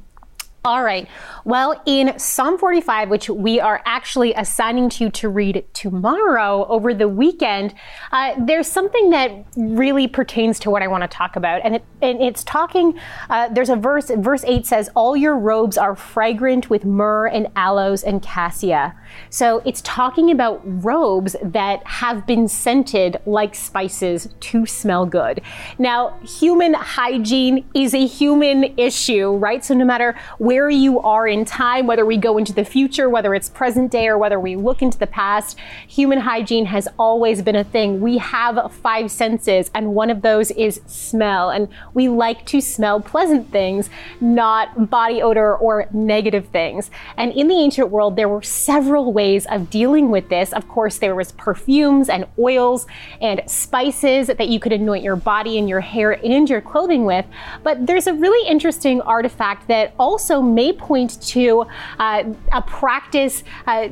All 0.67 0.83
right. 0.83 1.07
Well, 1.45 1.83
in 1.85 2.19
Psalm 2.19 2.57
45, 2.57 3.11
which 3.11 3.29
we 3.29 3.61
are 3.61 3.83
actually 3.85 4.33
assigning 4.33 4.89
to 4.89 5.05
you 5.05 5.11
to 5.11 5.29
read 5.29 5.63
tomorrow 5.75 6.67
over 6.69 6.95
the 6.95 7.07
weekend, 7.07 7.75
uh, 8.13 8.35
there's 8.39 8.67
something 8.67 9.11
that 9.11 9.45
really 9.59 10.09
pertains 10.09 10.59
to 10.61 10.71
what 10.71 10.81
I 10.81 10.89
want 10.89 11.03
to 11.03 11.09
talk 11.09 11.37
about. 11.37 11.61
And, 11.65 11.75
it, 11.75 11.85
and 12.01 12.19
it's 12.23 12.43
talking, 12.45 12.99
uh, 13.29 13.49
there's 13.49 13.69
a 13.69 13.77
verse, 13.77 14.11
verse 14.17 14.43
8 14.47 14.67
says, 14.67 14.89
All 14.95 15.15
your 15.15 15.37
robes 15.37 15.77
are 15.77 15.95
fragrant 15.95 16.71
with 16.71 16.87
myrrh 16.87 17.27
and 17.27 17.49
aloes 17.57 18.03
and 18.03 18.23
cassia. 18.23 18.95
So 19.29 19.61
it's 19.67 19.83
talking 19.83 20.31
about 20.31 20.63
robes 20.65 21.37
that 21.43 21.87
have 21.87 22.27
been 22.27 22.49
scented 22.49 23.19
like 23.27 23.55
spices 23.55 24.31
to 24.41 24.65
smell 24.65 25.05
good. 25.05 25.43
Now, 25.79 26.19
human 26.21 26.73
hygiene 26.73 27.67
is 27.75 27.93
a 27.93 28.07
human 28.07 28.79
issue, 28.79 29.37
right? 29.37 29.63
So 29.63 29.75
no 29.75 29.85
matter 29.85 30.17
where 30.39 30.54
where 30.55 30.71
you 30.71 31.01
are 31.01 31.27
in 31.27 31.45
time, 31.45 31.85
whether 31.85 32.07
we 32.07 32.17
go 32.17 32.39
into 32.39 32.53
the 32.53 32.65
future, 32.65 33.09
whether 33.09 33.35
it's 33.35 33.49
present 33.49 33.91
day, 33.91 34.07
or 34.07 34.17
whether 34.17 34.39
we 34.39 34.55
look 34.55 34.83
into 34.83 34.97
the 34.97 35.07
past, 35.07 35.59
human 35.89 36.21
hygiene 36.21 36.67
has 36.67 36.87
always 36.97 37.43
been 37.43 37.57
a 37.57 37.65
thing. 37.65 38.01
We 38.01 38.19
have 38.19 38.73
five 38.73 39.11
senses, 39.11 39.69
and 39.75 39.97
one 39.97 40.11
of 40.11 40.23
those 40.23 40.53
is 40.53 40.81
smell. 40.87 41.51
And 41.51 41.69
we 41.93 42.09
like 42.09 42.47
to 42.47 42.61
smell 42.61 43.01
pleasant 43.01 43.51
things, 43.51 43.91
not 44.21 44.89
body 44.91 45.21
odor 45.21 45.57
or 45.57 45.89
negative 45.93 46.47
things. 46.47 46.89
And 47.17 47.33
in 47.33 47.49
the 47.49 47.57
ancient 47.57 47.91
world, 47.91 48.15
there 48.15 48.29
were 48.29 48.43
several 48.43 49.13
ways 49.13 49.47
of 49.47 49.71
dealing 49.71 50.13
with 50.13 50.29
this. 50.29 50.53
Of 50.53 50.69
course, 50.69 50.99
there 50.99 51.17
was 51.17 51.33
perfumes 51.33 52.09
and 52.09 52.27
oils 52.39 52.87
and 53.21 53.43
spices 53.47 54.29
that 54.29 54.49
you 54.49 54.61
could 54.61 54.73
anoint 54.73 55.03
your 55.03 55.17
body 55.17 55.59
and 55.59 55.69
your 55.69 55.81
hair 55.81 56.13
and 56.13 56.49
your 56.49 56.61
clothing 56.61 57.05
with. 57.05 57.27
But 57.65 57.89
there's 57.89 58.07
a 58.07 58.15
really 58.15 58.49
interesting 58.49 59.01
artifact 59.01 59.67
that 59.67 59.95
also 59.99 60.44
may 60.45 60.73
point 60.73 61.21
to 61.29 61.67
uh, 61.99 62.25
a 62.53 62.63
practice, 62.63 63.43
uh, 63.67 63.89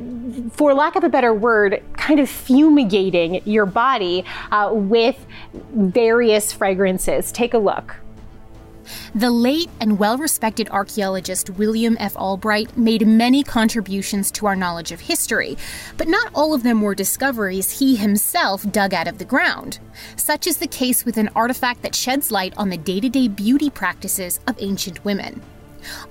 for 0.51 0.73
lack 0.73 0.95
of 0.95 1.03
a 1.03 1.09
better 1.09 1.33
word, 1.33 1.83
kind 1.97 2.19
of 2.19 2.29
fumigating 2.29 3.41
your 3.45 3.65
body 3.65 4.23
uh, 4.51 4.69
with 4.71 5.25
various 5.53 6.51
fragrances. 6.51 7.31
Take 7.31 7.53
a 7.53 7.59
look. 7.59 7.95
The 9.15 9.31
late 9.31 9.69
and 9.79 9.99
well 9.99 10.17
respected 10.17 10.69
archaeologist 10.69 11.49
William 11.51 11.95
F. 11.99 12.15
Albright 12.15 12.77
made 12.77 13.07
many 13.07 13.43
contributions 13.43 14.31
to 14.31 14.45
our 14.45 14.55
knowledge 14.55 14.91
of 14.91 15.01
history, 15.01 15.57
but 15.97 16.07
not 16.07 16.31
all 16.33 16.53
of 16.53 16.63
them 16.63 16.81
were 16.81 16.95
discoveries 16.95 17.79
he 17.79 17.95
himself 17.95 18.69
dug 18.71 18.93
out 18.93 19.07
of 19.07 19.17
the 19.17 19.25
ground. 19.25 19.79
Such 20.15 20.47
is 20.47 20.57
the 20.57 20.67
case 20.67 21.05
with 21.05 21.17
an 21.17 21.29
artifact 21.35 21.81
that 21.83 21.95
sheds 21.95 22.31
light 22.31 22.53
on 22.57 22.69
the 22.69 22.77
day 22.77 22.99
to 22.99 23.09
day 23.09 23.27
beauty 23.27 23.69
practices 23.69 24.39
of 24.47 24.57
ancient 24.59 25.03
women. 25.05 25.41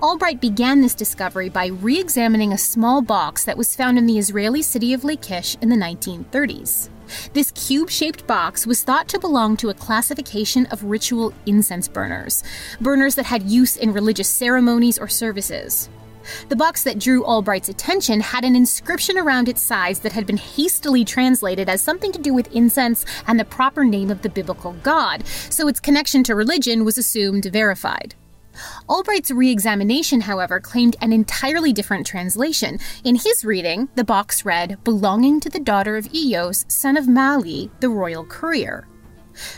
Albright 0.02 0.40
began 0.40 0.80
this 0.80 0.94
discovery 0.94 1.48
by 1.48 1.66
re 1.66 1.98
examining 1.98 2.52
a 2.52 2.58
small 2.58 3.02
box 3.02 3.44
that 3.44 3.56
was 3.56 3.76
found 3.76 3.98
in 3.98 4.06
the 4.06 4.18
Israeli 4.18 4.62
city 4.62 4.92
of 4.92 5.04
Lachish 5.04 5.56
in 5.61 5.68
the 5.68 5.76
1930s. 5.76 6.88
This 7.32 7.50
cube 7.52 7.90
shaped 7.90 8.26
box 8.26 8.66
was 8.66 8.82
thought 8.82 9.08
to 9.08 9.18
belong 9.18 9.56
to 9.58 9.70
a 9.70 9.74
classification 9.74 10.66
of 10.66 10.85
ritual 10.85 11.35
incense 11.46 11.88
burners, 11.88 12.42
burners 12.80 13.14
that 13.16 13.26
had 13.26 13.42
use 13.42 13.76
in 13.76 13.92
religious 13.92 14.28
ceremonies 14.28 14.98
or 14.98 15.08
services. 15.08 15.88
The 16.48 16.56
box 16.56 16.85
that 16.85 16.98
drew 16.98 17.24
Albright's 17.24 17.68
attention 17.68 18.20
had 18.20 18.44
an 18.44 18.54
inscription 18.54 19.18
around 19.18 19.48
its 19.48 19.61
sides 19.61 20.00
that 20.00 20.12
had 20.12 20.26
been 20.26 20.37
hastily 20.37 21.04
translated 21.04 21.68
as 21.68 21.80
something 21.80 22.12
to 22.12 22.20
do 22.20 22.32
with 22.32 22.54
incense 22.54 23.04
and 23.26 23.38
the 23.38 23.44
proper 23.44 23.85
name 23.85 24.11
of 24.11 24.22
the 24.22 24.28
biblical 24.28 24.72
god, 24.82 25.26
so 25.26 25.68
its 25.68 25.80
connection 25.80 26.22
to 26.24 26.35
religion 26.35 26.85
was 26.85 26.96
assumed 26.96 27.44
verified. 27.46 28.14
Albright's 28.88 29.31
re 29.31 29.51
examination, 29.51 30.23
however, 30.23 30.61
claimed 30.61 30.97
an 31.01 31.12
entirely 31.12 31.73
different 31.73 32.07
translation. 32.07 32.79
In 33.05 33.17
his 33.17 33.45
reading, 33.45 33.88
the 33.95 34.05
box 34.05 34.45
read, 34.45 34.83
belonging 34.85 35.41
to 35.41 35.49
the 35.49 35.61
daughter 35.61 35.97
of 35.97 36.12
Eos, 36.15 36.65
son 36.69 36.97
of 36.97 37.09
Mali, 37.09 37.71
the 37.81 37.88
royal 37.88 38.25
courier. 38.25 38.87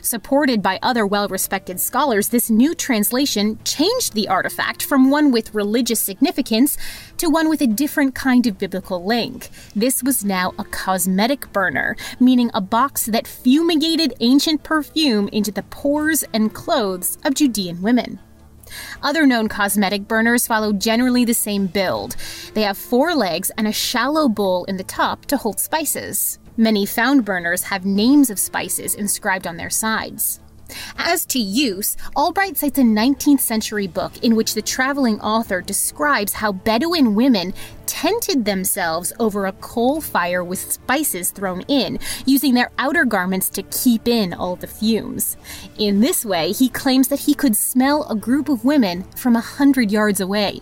Supported 0.03 0.63
by 0.63 0.79
other 0.83 1.07
well 1.07 1.29
respected 1.29 1.81
scholars, 1.81 2.29
this 2.29 2.51
new 2.51 2.75
translation 2.75 3.59
changed 3.65 4.15
the 4.15 4.29
artifact 4.29 4.85
from 4.85 5.11
one 5.11 5.33
with 5.33 5.55
religious 5.55 6.01
significance 6.01 6.77
to 7.17 7.29
one 7.29 7.49
with 7.49 7.61
a 7.61 7.67
different 7.67 8.15
kind 8.15 8.47
of 8.47 8.59
biblical 8.59 9.05
link. 9.05 9.51
This 9.75 10.03
was 10.03 10.25
now 10.25 10.53
a 10.59 10.65
cosmetic 10.65 11.53
burner, 11.53 11.97
meaning 12.21 12.51
a 12.55 12.61
box 12.61 13.07
that 13.07 13.27
fumigated 13.27 14.15
ancient 14.21 14.63
perfume 14.63 15.29
into 15.29 15.51
the 15.51 15.63
pores 15.65 16.25
and 16.33 16.55
clothes 16.55 17.19
of 17.25 17.35
Judean 17.35 17.83
women. 17.83 18.21
Other 19.03 19.27
known 19.27 19.49
cosmetic 19.49 20.09
burners 20.09 20.47
follow 20.47 20.73
generally 20.73 21.25
the 21.25 21.35
same 21.35 21.67
build. 21.67 22.17
They 22.55 22.63
have 22.63 22.79
four 22.79 23.15
legs 23.15 23.51
and 23.57 23.67
a 23.67 23.73
shallow 23.73 24.29
bowl 24.29 24.65
in 24.65 24.77
the 24.77 24.85
top 24.85 25.27
to 25.27 25.37
hold 25.37 25.61
spices. 25.61 26.39
Many 26.57 26.87
found 26.87 27.25
burners 27.25 27.65
have 27.65 27.85
names 27.85 28.31
of 28.31 28.39
spices 28.39 28.95
inscribed 28.95 29.47
on 29.47 29.57
their 29.57 29.71
sides. 29.71 30.41
As 30.97 31.25
to 31.27 31.39
use, 31.39 31.97
Albright 32.17 32.57
cites 32.57 32.79
a 32.79 32.83
19th 32.83 33.41
century 33.41 33.87
book 33.87 34.13
in 34.23 34.37
which 34.37 34.55
the 34.55 34.63
traveling 34.63 35.21
author 35.21 35.61
describes 35.61 36.35
how 36.35 36.53
Bedouin 36.53 37.15
women 37.15 37.55
tented 37.87 38.45
themselves 38.45 39.13
over 39.19 39.47
a 39.47 39.53
coal 39.53 40.01
fire 40.01 40.43
with 40.43 40.73
spices 40.73 41.31
thrown 41.31 41.63
in, 41.69 41.99
using 42.27 42.55
their 42.55 42.71
outer 42.79 43.05
garments 43.05 43.49
to 43.51 43.63
keep 43.65 44.09
in 44.09 44.33
all 44.33 44.57
the 44.57 44.67
fumes. 44.67 45.37
In 45.79 46.01
this 46.01 46.25
way, 46.25 46.53
he 46.53 46.69
claims 46.69 47.09
that 47.09 47.21
he 47.21 47.35
could 47.35 47.57
smell 47.57 48.07
a 48.09 48.17
group 48.17 48.49
of 48.49 48.65
women 48.65 49.05
from 49.17 49.37
a 49.37 49.41
hundred 49.41 49.91
yards 49.91 50.21
away. 50.21 50.61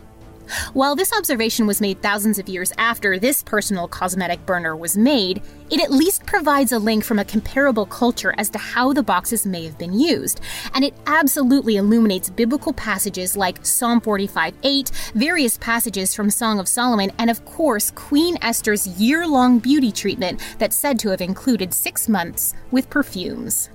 While 0.73 0.97
this 0.97 1.13
observation 1.13 1.67
was 1.67 1.81
made 1.81 2.03
thousands 2.03 2.39
of 2.39 2.49
years 2.49 2.73
after 2.79 3.19
this 3.19 3.43
personal 3.43 3.89
cosmetic 3.89 4.45
burner 4.47 4.77
was 4.77 4.97
made, 4.97 5.43
it 5.71 5.81
at 5.81 5.91
least 5.91 6.27
provides 6.27 6.73
a 6.73 6.79
link 6.79 7.05
from 7.05 7.19
a 7.19 7.25
comparable 7.25 7.87
culture 7.87 8.35
as 8.39 8.51
to 8.51 8.59
how 8.59 8.93
the 8.93 9.03
boxes 9.03 9.47
may 9.47 9.65
have 9.65 9.79
been 9.79 9.99
used. 9.99 10.41
And 10.75 10.85
it 10.85 10.95
absolutely 11.07 11.77
illuminates 11.77 12.31
biblical 12.31 12.73
passages 12.73 13.37
like 13.37 13.65
Psalm 13.65 14.01
45 14.01 14.55
8, 14.63 14.91
various 15.15 15.59
passages 15.59 16.15
from 16.15 16.31
Song 16.31 16.59
of 16.59 16.69
Solomon, 16.69 17.13
and 17.19 17.31
of 17.31 17.45
course, 17.45 17.91
Queen 17.91 18.37
Esther's 18.43 18.87
year 18.87 19.27
long 19.27 19.59
beauty 19.59 19.93
treatment 19.93 20.41
that's 20.59 20.77
said 20.77 20.99
to 21.01 21.11
have 21.11 21.21
included 21.21 21.73
six 21.73 22.09
months 22.09 22.55
with 22.71 22.91
perfumes. 22.91 23.71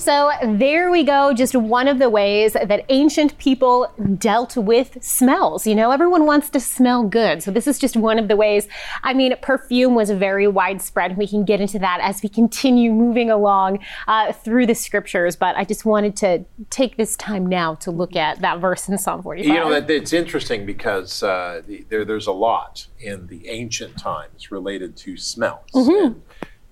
So 0.00 0.30
there 0.42 0.90
we 0.90 1.04
go, 1.04 1.34
just 1.34 1.54
one 1.54 1.86
of 1.86 1.98
the 1.98 2.08
ways 2.08 2.54
that 2.54 2.86
ancient 2.88 3.36
people 3.36 3.92
dealt 4.16 4.56
with 4.56 4.96
smells. 5.04 5.66
You 5.66 5.74
know, 5.74 5.90
everyone 5.90 6.24
wants 6.24 6.48
to 6.50 6.60
smell 6.60 7.04
good. 7.04 7.42
So 7.42 7.50
this 7.50 7.66
is 7.66 7.78
just 7.78 7.98
one 7.98 8.18
of 8.18 8.28
the 8.28 8.34
ways. 8.34 8.66
I 9.02 9.12
mean, 9.12 9.34
perfume 9.42 9.94
was 9.94 10.10
very 10.10 10.48
widespread. 10.48 11.18
We 11.18 11.28
can 11.28 11.44
get 11.44 11.60
into 11.60 11.78
that 11.80 12.00
as 12.00 12.22
we 12.22 12.30
continue 12.30 12.92
moving 12.92 13.30
along 13.30 13.80
uh, 14.08 14.32
through 14.32 14.68
the 14.68 14.74
scriptures. 14.74 15.36
But 15.36 15.54
I 15.56 15.64
just 15.64 15.84
wanted 15.84 16.16
to 16.16 16.46
take 16.70 16.96
this 16.96 17.14
time 17.16 17.44
now 17.44 17.74
to 17.74 17.90
look 17.90 18.16
at 18.16 18.40
that 18.40 18.58
verse 18.58 18.88
in 18.88 18.96
Psalm 18.96 19.22
45. 19.22 19.46
You 19.46 19.52
know, 19.52 19.70
it's 19.70 20.14
interesting 20.14 20.64
because 20.64 21.22
uh, 21.22 21.60
there, 21.90 22.06
there's 22.06 22.26
a 22.26 22.32
lot 22.32 22.86
in 23.00 23.26
the 23.26 23.46
ancient 23.50 23.98
times 23.98 24.50
related 24.50 24.96
to 24.96 25.18
smells. 25.18 25.70
Mm-hmm. 25.74 26.06
And, 26.06 26.22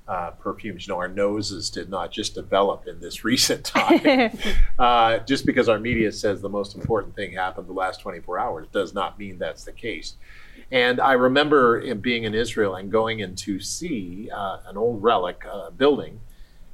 uh, 0.09 0.31
perfumes. 0.33 0.87
You 0.87 0.95
know, 0.95 0.99
our 0.99 1.09
noses 1.09 1.71
did 1.71 1.91
not 1.91 2.11
just 2.11 2.35
develop 2.35 2.87
in 2.87 3.01
this 3.01 3.25
recent 3.25 3.65
time. 3.77 4.31
uh, 4.79 5.19
just 5.19 5.45
because 5.47 5.69
our 5.69 5.79
media 5.79 6.11
says 6.11 6.41
the 6.41 6.49
most 6.49 6.75
important 6.75 7.15
thing 7.15 7.33
happened 7.33 7.69
the 7.69 7.73
last 7.73 8.01
24 8.01 8.39
hours 8.39 8.67
does 8.73 8.95
not 8.95 9.19
mean 9.19 9.39
that's 9.39 9.65
the 9.65 9.73
case. 9.73 10.15
And 10.71 11.01
I 11.01 11.13
remember 11.13 11.79
in 11.79 12.01
being 12.01 12.25
in 12.25 12.35
Israel 12.35 12.75
and 12.75 12.91
going 12.91 13.21
in 13.21 13.35
to 13.37 13.61
see 13.61 14.29
uh, 14.35 14.59
an 14.67 14.77
old 14.77 15.03
relic 15.03 15.45
uh, 15.51 15.71
building, 15.71 16.21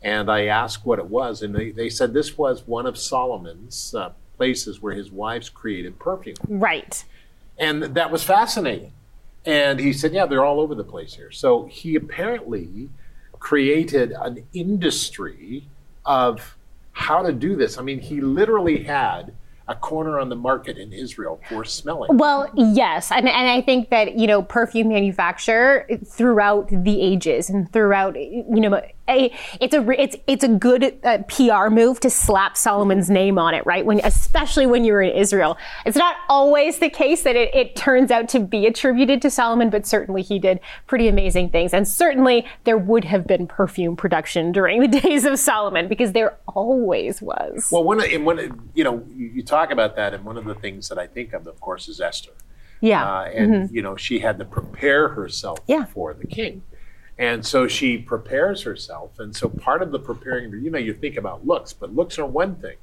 and 0.02 0.30
I 0.30 0.46
asked 0.46 0.84
what 0.84 0.98
it 0.98 1.06
was, 1.06 1.42
and 1.42 1.54
they, 1.54 1.70
they 1.70 1.88
said 1.88 2.12
this 2.12 2.36
was 2.36 2.66
one 2.66 2.86
of 2.86 2.98
Solomon's 2.98 3.94
uh, 3.94 4.10
places 4.36 4.80
where 4.82 4.94
his 4.94 5.10
wives 5.10 5.48
created 5.48 5.98
perfume. 5.98 6.36
right. 6.48 7.04
And 7.56 7.82
that 7.94 8.10
was 8.10 8.24
fascinating. 8.24 8.92
And 9.44 9.78
he 9.78 9.92
said, 9.92 10.12
Yeah, 10.12 10.26
they're 10.26 10.44
all 10.44 10.58
over 10.58 10.74
the 10.74 10.82
place 10.82 11.14
here. 11.14 11.30
So 11.30 11.66
he 11.66 11.94
apparently 11.94 12.90
created 13.44 14.12
an 14.12 14.42
industry 14.54 15.68
of 16.06 16.56
how 16.92 17.22
to 17.22 17.30
do 17.30 17.56
this. 17.56 17.76
I 17.76 17.82
mean, 17.82 18.00
he 18.00 18.22
literally 18.22 18.82
had 18.82 19.34
a 19.68 19.74
corner 19.74 20.18
on 20.18 20.30
the 20.30 20.36
market 20.36 20.78
in 20.78 20.94
Israel 20.94 21.38
for 21.50 21.62
smelling. 21.62 22.16
Well, 22.16 22.50
yes, 22.54 23.12
and, 23.12 23.28
and 23.28 23.50
I 23.50 23.60
think 23.60 23.90
that 23.90 24.16
you 24.18 24.26
know 24.26 24.42
perfume 24.42 24.88
manufacture 24.88 25.86
throughout 26.06 26.68
the 26.70 27.02
ages 27.02 27.50
and 27.50 27.70
throughout 27.70 28.16
you 28.16 28.44
know 28.48 28.80
a, 29.08 29.32
it's 29.60 29.74
a 29.74 30.00
it's 30.00 30.16
it's 30.26 30.44
a 30.44 30.48
good 30.48 30.98
uh, 31.04 31.18
PR 31.28 31.68
move 31.70 32.00
to 32.00 32.10
slap 32.10 32.56
Solomon's 32.56 33.10
name 33.10 33.38
on 33.38 33.52
it, 33.54 33.64
right? 33.66 33.84
When 33.84 34.00
especially 34.02 34.66
when 34.66 34.84
you're 34.84 35.02
in 35.02 35.14
Israel, 35.14 35.58
it's 35.84 35.96
not 35.96 36.16
always 36.28 36.78
the 36.78 36.88
case 36.88 37.22
that 37.24 37.36
it, 37.36 37.54
it 37.54 37.76
turns 37.76 38.10
out 38.10 38.28
to 38.30 38.40
be 38.40 38.66
attributed 38.66 39.20
to 39.22 39.30
Solomon, 39.30 39.68
but 39.70 39.86
certainly 39.86 40.22
he 40.22 40.38
did 40.38 40.60
pretty 40.86 41.08
amazing 41.08 41.50
things, 41.50 41.74
and 41.74 41.86
certainly 41.86 42.46
there 42.64 42.78
would 42.78 43.04
have 43.04 43.26
been 43.26 43.46
perfume 43.46 43.96
production 43.96 44.52
during 44.52 44.80
the 44.80 44.88
days 45.00 45.24
of 45.24 45.38
Solomon 45.38 45.86
because 45.88 46.12
there 46.12 46.36
always 46.48 47.20
was. 47.20 47.68
Well, 47.70 47.84
one 47.84 47.98
of, 48.00 48.06
and 48.06 48.24
one, 48.24 48.70
you 48.74 48.84
know, 48.84 49.04
you, 49.14 49.42
talk 49.42 49.70
about 49.70 49.96
that, 49.96 50.14
and 50.14 50.24
one 50.24 50.38
of 50.38 50.44
the 50.46 50.54
things 50.54 50.88
that 50.88 50.98
I 50.98 51.06
think 51.06 51.32
of, 51.34 51.46
of 51.46 51.60
course, 51.60 51.88
is 51.88 52.00
Esther. 52.00 52.30
yeah, 52.80 53.04
Uh, 53.04 53.24
and 53.24 53.70
you 53.70 53.82
know, 53.82 53.96
she 53.96 54.20
had 54.20 54.38
to 54.38 54.44
prepare 54.44 55.08
herself 55.10 55.58
Yeah. 55.66 55.84
for 55.84 56.14
the 56.14 56.26
king. 56.26 56.62
And 57.18 57.46
so 57.46 57.68
she 57.68 57.98
prepares 57.98 58.62
herself. 58.62 59.18
And 59.18 59.34
so 59.36 59.48
part 59.48 59.82
of 59.82 59.92
the 59.92 59.98
preparing, 60.00 60.50
you 60.62 60.70
know, 60.70 60.78
you 60.78 60.92
think 60.94 61.16
about 61.16 61.46
looks, 61.46 61.72
but 61.72 61.94
looks 61.94 62.18
are 62.18 62.26
one 62.26 62.56
thing. 62.56 62.76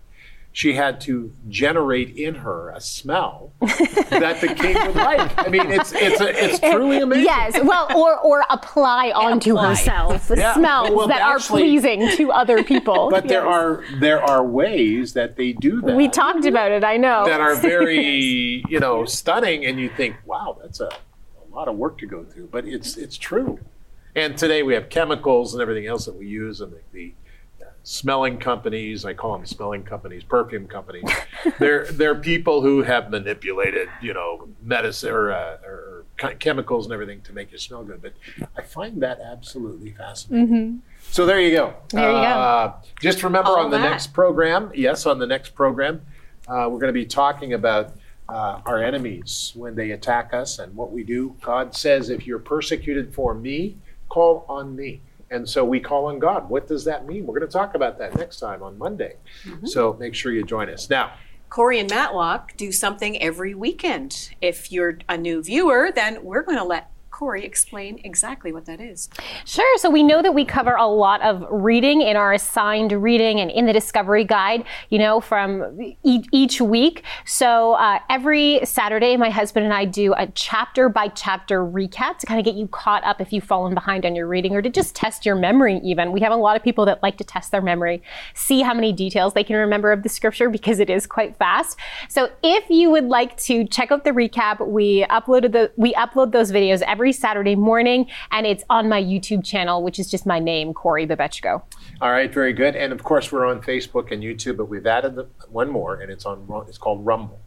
She 0.53 0.73
had 0.73 0.99
to 1.01 1.31
generate 1.47 2.17
in 2.17 2.35
her 2.35 2.71
a 2.71 2.81
smell 2.81 3.53
that 3.61 4.41
the 4.41 4.53
king 4.53 4.75
would 4.85 4.95
like. 4.97 5.31
I 5.37 5.47
mean, 5.47 5.71
it's 5.71 5.93
it's 5.93 6.19
a, 6.19 6.27
it's 6.45 6.59
truly 6.59 6.97
amazing. 6.99 7.23
Yes, 7.23 7.57
well, 7.63 7.87
or 7.95 8.19
or 8.19 8.43
apply 8.49 9.11
onto 9.11 9.53
apply. 9.53 9.69
herself 9.69 10.29
Yeah. 10.35 10.53
smells 10.53 10.89
Well, 10.91 11.07
that 11.07 11.21
actually- 11.21 11.61
are 11.61 11.65
pleasing 11.65 12.09
to 12.17 12.31
other 12.33 12.65
people. 12.65 13.09
But 13.09 13.29
there 13.29 13.47
are 13.47 13.85
there 14.01 14.21
are 14.21 14.43
ways 14.45 15.13
that 15.13 15.37
they 15.37 15.53
do 15.53 15.79
that. 15.83 15.95
We 15.95 16.09
talked 16.09 16.43
about 16.45 16.71
it. 16.73 16.83
I 16.83 16.97
know. 16.97 17.23
that 17.25 17.39
are 17.39 17.55
very 17.55 18.61
you 18.69 18.79
know 18.81 19.05
stunning 19.05 19.65
and 19.65 19.79
you 19.79 19.87
think 19.87 20.17
wow 20.25 20.57
that's 20.61 20.81
a, 20.81 20.87
a 20.89 21.47
lot 21.55 21.69
of 21.69 21.77
work 21.77 21.97
to 21.99 22.05
go 22.05 22.25
through 22.25 22.47
but 22.51 22.65
it's 22.65 22.97
it's 22.97 23.17
true 23.17 23.57
and 24.15 24.37
today 24.37 24.63
we 24.63 24.73
have 24.73 24.89
chemicals 24.89 25.53
and 25.53 25.61
everything 25.61 25.87
else 25.87 26.05
that 26.05 26.15
we 26.15 26.27
use 26.27 26.61
and 26.61 26.71
the, 26.73 26.79
the 26.91 27.13
smelling 27.83 28.37
companies 28.37 29.05
i 29.05 29.13
call 29.13 29.33
them 29.35 29.45
smelling 29.45 29.81
companies 29.83 30.23
perfume 30.23 30.67
companies 30.67 31.09
they're 31.59 31.85
they're 31.91 32.15
people 32.15 32.61
who 32.61 32.83
have 32.83 33.09
manipulated 33.09 33.89
you 34.01 34.13
know 34.13 34.47
medicine 34.61 35.09
or, 35.11 35.31
uh, 35.31 35.57
or 35.65 36.05
chemicals 36.37 36.85
and 36.85 36.93
everything 36.93 37.19
to 37.21 37.33
make 37.33 37.51
you 37.51 37.57
smell 37.57 37.83
good 37.83 37.99
but 38.01 38.13
i 38.55 38.61
find 38.61 39.01
that 39.01 39.19
absolutely 39.19 39.91
fascinating 39.93 40.81
so 41.09 41.25
there 41.25 41.41
you 41.41 41.51
go 41.51 41.67
Mm-hmm. 41.67 41.97
There 41.97 42.07
you 42.11 42.15
go. 42.17 42.21
Uh, 42.21 42.73
just 43.01 43.23
remember 43.23 43.49
All 43.51 43.65
on 43.65 43.71
the 43.71 43.77
that. 43.77 43.89
next 43.89 44.07
program 44.13 44.71
yes 44.75 45.07
on 45.07 45.17
the 45.17 45.27
next 45.27 45.55
program 45.55 46.01
uh, 46.47 46.67
we're 46.69 46.79
going 46.79 46.87
to 46.87 46.93
be 46.93 47.05
talking 47.05 47.53
about 47.53 47.95
uh, 48.29 48.61
our 48.65 48.83
enemies 48.83 49.51
when 49.55 49.75
they 49.75 49.91
attack 49.91 50.33
us 50.33 50.59
and 50.59 50.73
what 50.75 50.91
we 50.91 51.03
do. 51.03 51.35
God 51.41 51.75
says, 51.75 52.09
if 52.09 52.25
you're 52.25 52.39
persecuted 52.39 53.13
for 53.13 53.33
me, 53.33 53.75
call 54.11 54.45
on 54.49 54.75
me. 54.75 55.01
And 55.29 55.47
so 55.47 55.63
we 55.63 55.79
call 55.79 56.07
on 56.07 56.19
God. 56.19 56.49
What 56.49 56.67
does 56.67 56.83
that 56.83 57.07
mean? 57.07 57.25
We're 57.25 57.39
going 57.39 57.49
to 57.49 57.57
talk 57.57 57.73
about 57.73 57.97
that 57.99 58.17
next 58.17 58.39
time 58.39 58.61
on 58.61 58.77
Monday. 58.77 59.15
Mm-hmm. 59.45 59.65
So 59.65 59.95
make 59.97 60.13
sure 60.13 60.33
you 60.33 60.43
join 60.43 60.69
us. 60.69 60.89
Now, 60.89 61.13
Corey 61.49 61.79
and 61.79 61.89
Matlock 61.89 62.55
do 62.57 62.71
something 62.71 63.21
every 63.21 63.55
weekend. 63.55 64.35
If 64.41 64.71
you're 64.71 64.99
a 65.07 65.17
new 65.17 65.41
viewer, 65.41 65.91
then 65.93 66.23
we're 66.23 66.43
going 66.43 66.57
to 66.57 66.65
let 66.65 66.91
Corey 67.21 67.45
explain 67.45 68.01
exactly 68.03 68.51
what 68.51 68.65
that 68.65 68.81
is. 68.81 69.07
Sure. 69.45 69.77
So 69.77 69.91
we 69.91 70.01
know 70.01 70.23
that 70.23 70.33
we 70.33 70.43
cover 70.43 70.73
a 70.73 70.87
lot 70.87 71.21
of 71.21 71.45
reading 71.51 72.01
in 72.01 72.17
our 72.17 72.33
assigned 72.33 72.91
reading 72.91 73.39
and 73.39 73.51
in 73.51 73.67
the 73.67 73.73
Discovery 73.73 74.23
Guide, 74.23 74.65
you 74.89 74.97
know, 74.97 75.21
from 75.21 75.79
e- 76.01 76.23
each 76.31 76.59
week. 76.59 77.03
So 77.23 77.73
uh, 77.73 77.99
every 78.09 78.65
Saturday, 78.65 79.17
my 79.17 79.29
husband 79.29 79.65
and 79.65 79.71
I 79.71 79.85
do 79.85 80.15
a 80.17 80.25
chapter 80.33 80.89
by 80.89 81.09
chapter 81.09 81.63
recap 81.63 82.17
to 82.17 82.25
kind 82.25 82.39
of 82.39 82.43
get 82.43 82.55
you 82.55 82.67
caught 82.69 83.03
up 83.03 83.21
if 83.21 83.31
you've 83.31 83.43
fallen 83.43 83.75
behind 83.75 84.03
on 84.03 84.15
your 84.15 84.27
reading 84.27 84.55
or 84.55 84.63
to 84.63 84.69
just 84.71 84.95
test 84.95 85.23
your 85.23 85.35
memory, 85.35 85.79
even. 85.83 86.11
We 86.11 86.21
have 86.21 86.31
a 86.31 86.35
lot 86.35 86.55
of 86.55 86.63
people 86.63 86.85
that 86.85 87.03
like 87.03 87.17
to 87.17 87.23
test 87.23 87.51
their 87.51 87.61
memory, 87.61 88.01
see 88.33 88.63
how 88.63 88.73
many 88.73 88.91
details 88.93 89.35
they 89.35 89.43
can 89.43 89.57
remember 89.57 89.91
of 89.91 90.01
the 90.01 90.09
scripture 90.09 90.49
because 90.49 90.79
it 90.79 90.89
is 90.89 91.05
quite 91.05 91.37
fast. 91.37 91.77
So 92.09 92.31
if 92.41 92.67
you 92.71 92.89
would 92.89 93.05
like 93.05 93.37
to 93.41 93.63
check 93.67 93.91
out 93.91 94.05
the 94.05 94.09
recap, 94.09 94.67
we 94.67 95.05
uploaded 95.11 95.51
the 95.51 95.71
we 95.77 95.93
upload 95.93 96.31
those 96.31 96.51
videos 96.51 96.81
every 96.81 97.10
Saturday 97.11 97.55
morning, 97.55 98.07
and 98.31 98.45
it's 98.45 98.63
on 98.69 98.89
my 98.89 99.01
YouTube 99.01 99.43
channel, 99.43 99.83
which 99.83 99.99
is 99.99 100.09
just 100.09 100.25
my 100.25 100.39
name, 100.39 100.73
Corey 100.73 101.07
Babechko. 101.07 101.61
all 102.01 102.11
right, 102.11 102.33
very 102.33 102.53
good. 102.53 102.75
And 102.75 102.91
of 102.93 103.03
course, 103.03 103.31
we're 103.31 103.45
on 103.45 103.61
Facebook 103.61 104.11
and 104.11 104.23
YouTube, 104.23 104.57
but 104.57 104.65
we've 104.65 104.87
added 104.87 105.15
the, 105.15 105.27
one 105.49 105.69
more, 105.69 105.95
and 105.95 106.11
it's 106.11 106.25
on. 106.25 106.47
It's 106.67 106.77
called 106.77 107.05
Rumble, 107.05 107.39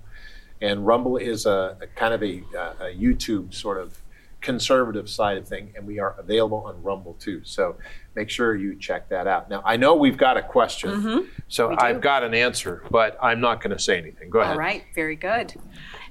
and 0.61 0.87
Rumble 0.87 1.17
is 1.17 1.47
a, 1.47 1.77
a 1.81 1.87
kind 1.89 2.15
of 2.15 2.23
a, 2.23 2.43
a 2.81 2.95
YouTube 2.95 3.55
sort 3.55 3.79
of 3.79 4.01
conservative 4.45 5.09
side 5.09 5.39
of 5.39 5.49
thing, 5.49 5.73
and 5.75 5.87
we 5.87 5.99
are 5.99 6.15
available 6.19 6.59
on 6.67 6.81
Rumble 6.83 7.15
too. 7.15 7.41
So 7.45 7.77
make 8.15 8.29
sure 8.29 8.55
you 8.55 8.77
check 8.77 9.09
that 9.09 9.27
out. 9.27 9.49
Now, 9.49 9.63
I 9.65 9.77
know 9.77 9.95
we've 9.95 10.19
got 10.19 10.37
a 10.37 10.43
question, 10.43 10.91
mm-hmm. 10.91 11.29
so 11.49 11.75
I've 11.79 12.03
got 12.03 12.23
an 12.23 12.35
answer, 12.35 12.85
but 12.91 13.19
I'm 13.21 13.41
not 13.41 13.63
going 13.63 13.75
to 13.75 13.83
say 13.83 13.99
anything. 13.99 14.29
Go 14.29 14.41
ahead. 14.41 14.53
All 14.53 14.59
right, 14.59 14.85
very 14.95 15.17
good. 15.17 15.55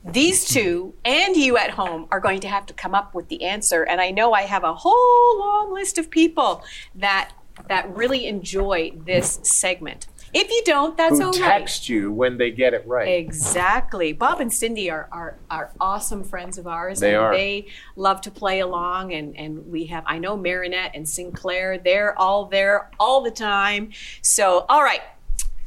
These 0.04 0.46
two 0.46 0.94
and 1.06 1.36
you 1.36 1.58
at 1.58 1.72
home 1.72 2.08
are 2.12 2.20
going 2.20 2.42
to 2.42 2.48
have 2.48 2.66
to 2.66 2.74
come 2.74 2.94
up 2.94 3.16
with 3.16 3.30
the 3.30 3.44
answer. 3.44 3.84
And 3.84 4.02
I 4.02 4.12
know 4.12 4.34
I 4.34 4.42
have 4.42 4.64
a 4.64 4.74
whole 4.74 5.40
long 5.40 5.74
list 5.74 5.98
of 5.98 6.10
people 6.10 6.64
that 6.96 7.32
that 7.68 7.96
really 7.96 8.26
enjoy 8.28 8.92
this 9.06 9.40
segment. 9.44 10.08
If 10.34 10.50
you 10.50 10.64
don't, 10.66 10.98
that's 10.98 11.20
Who 11.20 11.26
all 11.26 11.32
right. 11.32 11.60
text 11.60 11.88
you 11.88 12.12
when 12.12 12.38
they 12.38 12.50
get 12.50 12.74
it 12.74 12.86
right? 12.88 13.08
Exactly. 13.08 14.14
Bob 14.14 14.42
and 14.42 14.52
Cindy 14.52 14.90
are, 14.90 15.08
are, 15.12 15.38
are 15.52 15.72
awesome 15.80 16.24
friends 16.24 16.58
of 16.58 16.66
ours. 16.66 17.00
They 17.00 17.14
and 17.14 17.24
are. 17.24 17.34
They 17.34 17.68
love 17.96 18.22
to 18.22 18.32
play 18.32 18.60
along, 18.60 19.14
and, 19.14 19.38
and 19.38 19.68
we 19.68 19.86
have, 19.86 20.04
I 20.08 20.18
know 20.18 20.36
Marinette 20.36 20.92
and 20.96 21.08
Sinclair, 21.08 21.78
they're 21.78 22.18
all 22.20 22.46
there 22.46 22.90
all 23.00 23.22
the 23.22 23.30
time. 23.30 23.92
So, 24.24 24.66
all 24.68 24.84
right, 24.84 25.02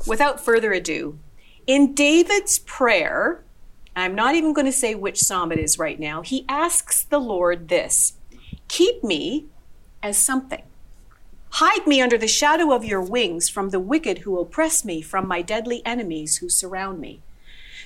without 0.05 0.45
further 0.45 0.73
ado, 0.73 1.21
in 1.69 1.95
David's 1.95 2.59
prayer, 2.59 3.45
I'm 3.97 4.15
not 4.15 4.35
even 4.35 4.53
going 4.53 4.67
to 4.67 4.73
say 4.73 4.95
which 4.95 5.19
psalm 5.21 5.51
it 5.51 5.59
is 5.59 5.79
right 5.79 5.99
now, 5.99 6.21
he 6.21 6.45
asks 6.49 7.03
the 7.03 7.19
Lord 7.19 7.69
this 7.69 8.13
Keep 8.69 9.03
me 9.03 9.47
as 10.03 10.19
something. 10.19 10.63
Hide 11.51 11.87
me 11.87 12.03
under 12.03 12.19
the 12.19 12.29
shadow 12.29 12.73
of 12.75 12.85
your 12.85 13.01
wings 13.01 13.49
from 13.49 13.71
the 13.71 13.81
wicked 13.81 14.19
who 14.19 14.39
oppress 14.39 14.85
me, 14.85 15.01
from 15.01 15.27
my 15.27 15.41
deadly 15.41 15.81
enemies 15.87 16.37
who 16.39 16.51
surround 16.51 17.01
me. 17.01 17.23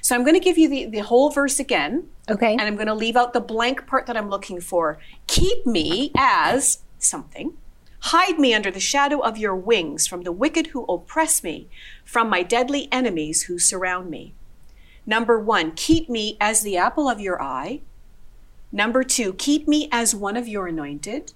So 0.02 0.14
I'm 0.16 0.24
going 0.24 0.34
to 0.34 0.40
give 0.40 0.58
you 0.58 0.68
the, 0.68 0.86
the 0.86 1.00
whole 1.00 1.30
verse 1.30 1.60
again, 1.60 2.08
Okay. 2.28 2.52
and 2.52 2.62
I'm 2.62 2.74
going 2.74 2.88
to 2.88 2.94
leave 2.94 3.16
out 3.16 3.32
the 3.32 3.40
blank 3.40 3.86
part 3.86 4.06
that 4.06 4.16
I'm 4.16 4.30
looking 4.30 4.60
for. 4.60 4.98
Keep 5.28 5.66
me 5.66 6.10
as 6.16 6.80
something. 6.98 7.52
Hide 8.04 8.38
me 8.38 8.54
under 8.54 8.70
the 8.70 8.80
shadow 8.80 9.20
of 9.20 9.36
your 9.38 9.54
wings 9.54 10.06
from 10.06 10.22
the 10.22 10.32
wicked 10.32 10.68
who 10.68 10.84
oppress 10.86 11.44
me, 11.44 11.68
from 12.04 12.28
my 12.30 12.42
deadly 12.42 12.88
enemies 12.90 13.42
who 13.42 13.58
surround 13.58 14.10
me. 14.10 14.34
Number 15.10 15.40
one, 15.40 15.72
keep 15.72 16.08
me 16.08 16.36
as 16.40 16.62
the 16.62 16.76
apple 16.76 17.08
of 17.08 17.18
your 17.18 17.42
eye. 17.42 17.80
Number 18.70 19.02
two, 19.02 19.32
keep 19.32 19.66
me 19.66 19.88
as 19.90 20.14
one 20.14 20.36
of 20.36 20.46
your 20.46 20.68
anointed. 20.68 21.32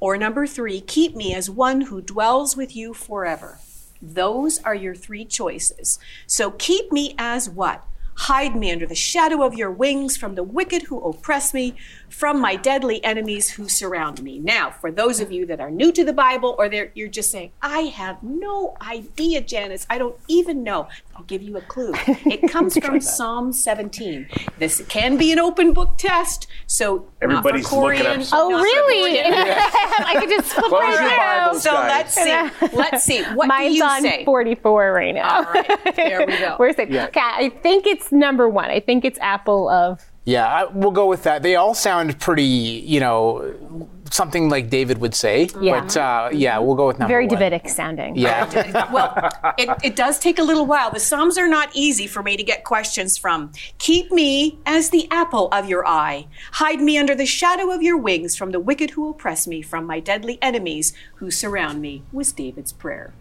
Or 0.00 0.18
number 0.18 0.46
three, 0.46 0.82
keep 0.82 1.16
me 1.16 1.34
as 1.34 1.48
one 1.48 1.80
who 1.80 2.02
dwells 2.02 2.58
with 2.58 2.76
you 2.76 2.92
forever. 2.92 3.58
Those 4.02 4.62
are 4.64 4.74
your 4.74 4.94
three 4.94 5.24
choices. 5.24 5.98
So 6.26 6.50
keep 6.50 6.92
me 6.92 7.14
as 7.16 7.48
what? 7.48 7.86
Hide 8.16 8.54
me 8.54 8.70
under 8.70 8.86
the 8.86 8.94
shadow 8.94 9.46
of 9.46 9.54
your 9.54 9.70
wings 9.70 10.18
from 10.18 10.34
the 10.34 10.42
wicked 10.42 10.82
who 10.82 11.00
oppress 11.00 11.54
me, 11.54 11.76
from 12.10 12.40
my 12.40 12.56
deadly 12.56 13.02
enemies 13.04 13.48
who 13.50 13.68
surround 13.68 14.22
me. 14.22 14.38
Now, 14.38 14.70
for 14.70 14.90
those 14.90 15.20
of 15.20 15.30
you 15.32 15.46
that 15.46 15.60
are 15.60 15.70
new 15.70 15.92
to 15.92 16.04
the 16.04 16.12
Bible 16.12 16.56
or 16.58 16.66
you're 16.94 17.08
just 17.08 17.30
saying, 17.30 17.52
I 17.62 17.80
have 17.82 18.22
no 18.22 18.76
idea, 18.82 19.40
Janice, 19.40 19.86
I 19.88 19.98
don't 19.98 20.16
even 20.28 20.62
know. 20.62 20.88
I'll 21.16 21.24
give 21.24 21.42
you 21.42 21.56
a 21.56 21.60
clue. 21.60 21.92
It 22.30 22.50
comes 22.50 22.76
from 22.78 23.00
Psalm 23.00 23.52
17. 23.52 24.28
This 24.58 24.82
can 24.88 25.16
be 25.16 25.32
an 25.32 25.38
open 25.38 25.72
book 25.72 25.96
test, 25.96 26.46
so 26.66 27.06
Everybody's 27.20 27.64
not 27.64 27.70
for 27.70 27.82
looking 27.88 28.04
Corian, 28.04 28.22
up 28.22 28.28
oh, 28.32 28.48
not 28.50 28.62
really? 28.62 29.20
I 29.24 30.16
could 30.18 30.28
just 30.28 30.52
flip 30.52 30.66
Close 30.66 30.82
right 30.82 31.00
your 31.00 31.08
through. 31.08 31.16
Bibles. 31.16 31.62
So 31.62 31.70
guys. 31.72 32.16
let's 32.16 32.62
see. 32.62 32.76
Let's 32.76 33.04
see. 33.04 33.22
What 33.34 33.48
Mine's 33.48 33.72
do 33.72 33.78
you 33.78 33.84
on 33.84 34.02
say? 34.02 34.24
44 34.24 34.92
right 34.92 35.14
now. 35.14 35.38
All 35.38 35.52
right, 35.52 35.96
there 35.96 36.26
we 36.26 36.38
go. 36.38 36.54
Where's 36.58 36.78
it? 36.78 36.90
Okay, 36.94 37.20
I 37.20 37.50
think 37.62 37.86
it's 37.86 38.12
number 38.12 38.48
one. 38.48 38.70
I 38.70 38.80
think 38.80 39.04
it's 39.04 39.18
apple 39.20 39.68
of. 39.68 40.04
Yeah, 40.30 40.46
I, 40.46 40.64
we'll 40.66 40.92
go 40.92 41.06
with 41.06 41.24
that. 41.24 41.42
They 41.42 41.56
all 41.56 41.74
sound 41.74 42.20
pretty, 42.20 42.42
you 42.44 43.00
know, 43.00 43.54
something 44.10 44.48
like 44.48 44.70
David 44.70 44.98
would 44.98 45.14
say. 45.14 45.48
Yeah. 45.60 45.80
But 45.80 45.96
uh, 45.96 46.28
yeah, 46.32 46.58
we'll 46.58 46.74
go 46.74 46.86
with 46.86 46.98
number 46.98 47.12
Very 47.12 47.26
one. 47.26 47.38
Davidic 47.38 47.68
sounding. 47.68 48.16
Yeah. 48.16 48.92
well, 48.92 49.12
it, 49.58 49.68
it 49.82 49.96
does 49.96 50.18
take 50.18 50.38
a 50.38 50.42
little 50.42 50.66
while. 50.66 50.90
The 50.90 51.00
Psalms 51.00 51.38
are 51.38 51.48
not 51.48 51.70
easy 51.74 52.06
for 52.06 52.22
me 52.22 52.36
to 52.36 52.42
get 52.42 52.64
questions 52.64 53.16
from. 53.16 53.52
Keep 53.78 54.12
me 54.12 54.58
as 54.66 54.90
the 54.90 55.08
apple 55.10 55.48
of 55.48 55.68
your 55.68 55.86
eye. 55.86 56.26
Hide 56.52 56.80
me 56.80 56.98
under 56.98 57.14
the 57.14 57.26
shadow 57.26 57.70
of 57.70 57.82
your 57.82 57.96
wings 57.96 58.36
from 58.36 58.50
the 58.50 58.60
wicked 58.60 58.90
who 58.90 59.08
oppress 59.08 59.46
me, 59.46 59.62
from 59.62 59.84
my 59.86 60.00
deadly 60.00 60.38
enemies 60.42 60.92
who 61.16 61.30
surround 61.30 61.80
me, 61.80 62.02
was 62.12 62.32
David's 62.32 62.72
prayer. 62.72 63.12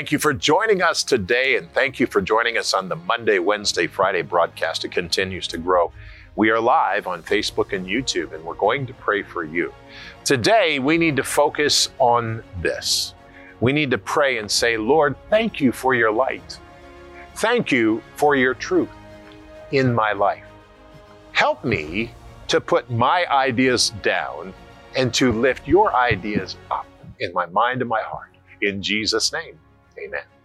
Thank 0.00 0.12
you 0.12 0.18
for 0.18 0.32
joining 0.32 0.80
us 0.80 1.04
today, 1.04 1.58
and 1.58 1.70
thank 1.74 2.00
you 2.00 2.06
for 2.06 2.22
joining 2.22 2.56
us 2.56 2.72
on 2.72 2.88
the 2.88 2.96
Monday, 2.96 3.38
Wednesday, 3.38 3.86
Friday 3.86 4.22
broadcast. 4.22 4.82
It 4.86 4.92
continues 4.92 5.46
to 5.48 5.58
grow. 5.58 5.92
We 6.36 6.48
are 6.48 6.58
live 6.58 7.06
on 7.06 7.22
Facebook 7.22 7.74
and 7.74 7.86
YouTube, 7.86 8.32
and 8.32 8.42
we're 8.42 8.54
going 8.54 8.86
to 8.86 8.94
pray 8.94 9.22
for 9.22 9.44
you. 9.44 9.74
Today, 10.24 10.78
we 10.78 10.96
need 10.96 11.16
to 11.16 11.22
focus 11.22 11.90
on 11.98 12.42
this. 12.62 13.12
We 13.60 13.74
need 13.74 13.90
to 13.90 13.98
pray 13.98 14.38
and 14.38 14.50
say, 14.50 14.78
Lord, 14.78 15.16
thank 15.28 15.60
you 15.60 15.70
for 15.70 15.94
your 15.94 16.10
light. 16.10 16.58
Thank 17.34 17.70
you 17.70 18.02
for 18.16 18.34
your 18.34 18.54
truth 18.54 18.88
in 19.70 19.92
my 19.92 20.14
life. 20.14 20.46
Help 21.32 21.62
me 21.62 22.10
to 22.48 22.58
put 22.58 22.90
my 22.90 23.26
ideas 23.26 23.90
down 24.02 24.54
and 24.96 25.12
to 25.12 25.30
lift 25.30 25.68
your 25.68 25.94
ideas 25.94 26.56
up 26.70 26.86
in 27.18 27.34
my 27.34 27.44
mind 27.44 27.82
and 27.82 27.90
my 27.90 28.00
heart. 28.00 28.30
In 28.62 28.82
Jesus' 28.82 29.30
name, 29.30 29.58
amen. 30.02 30.39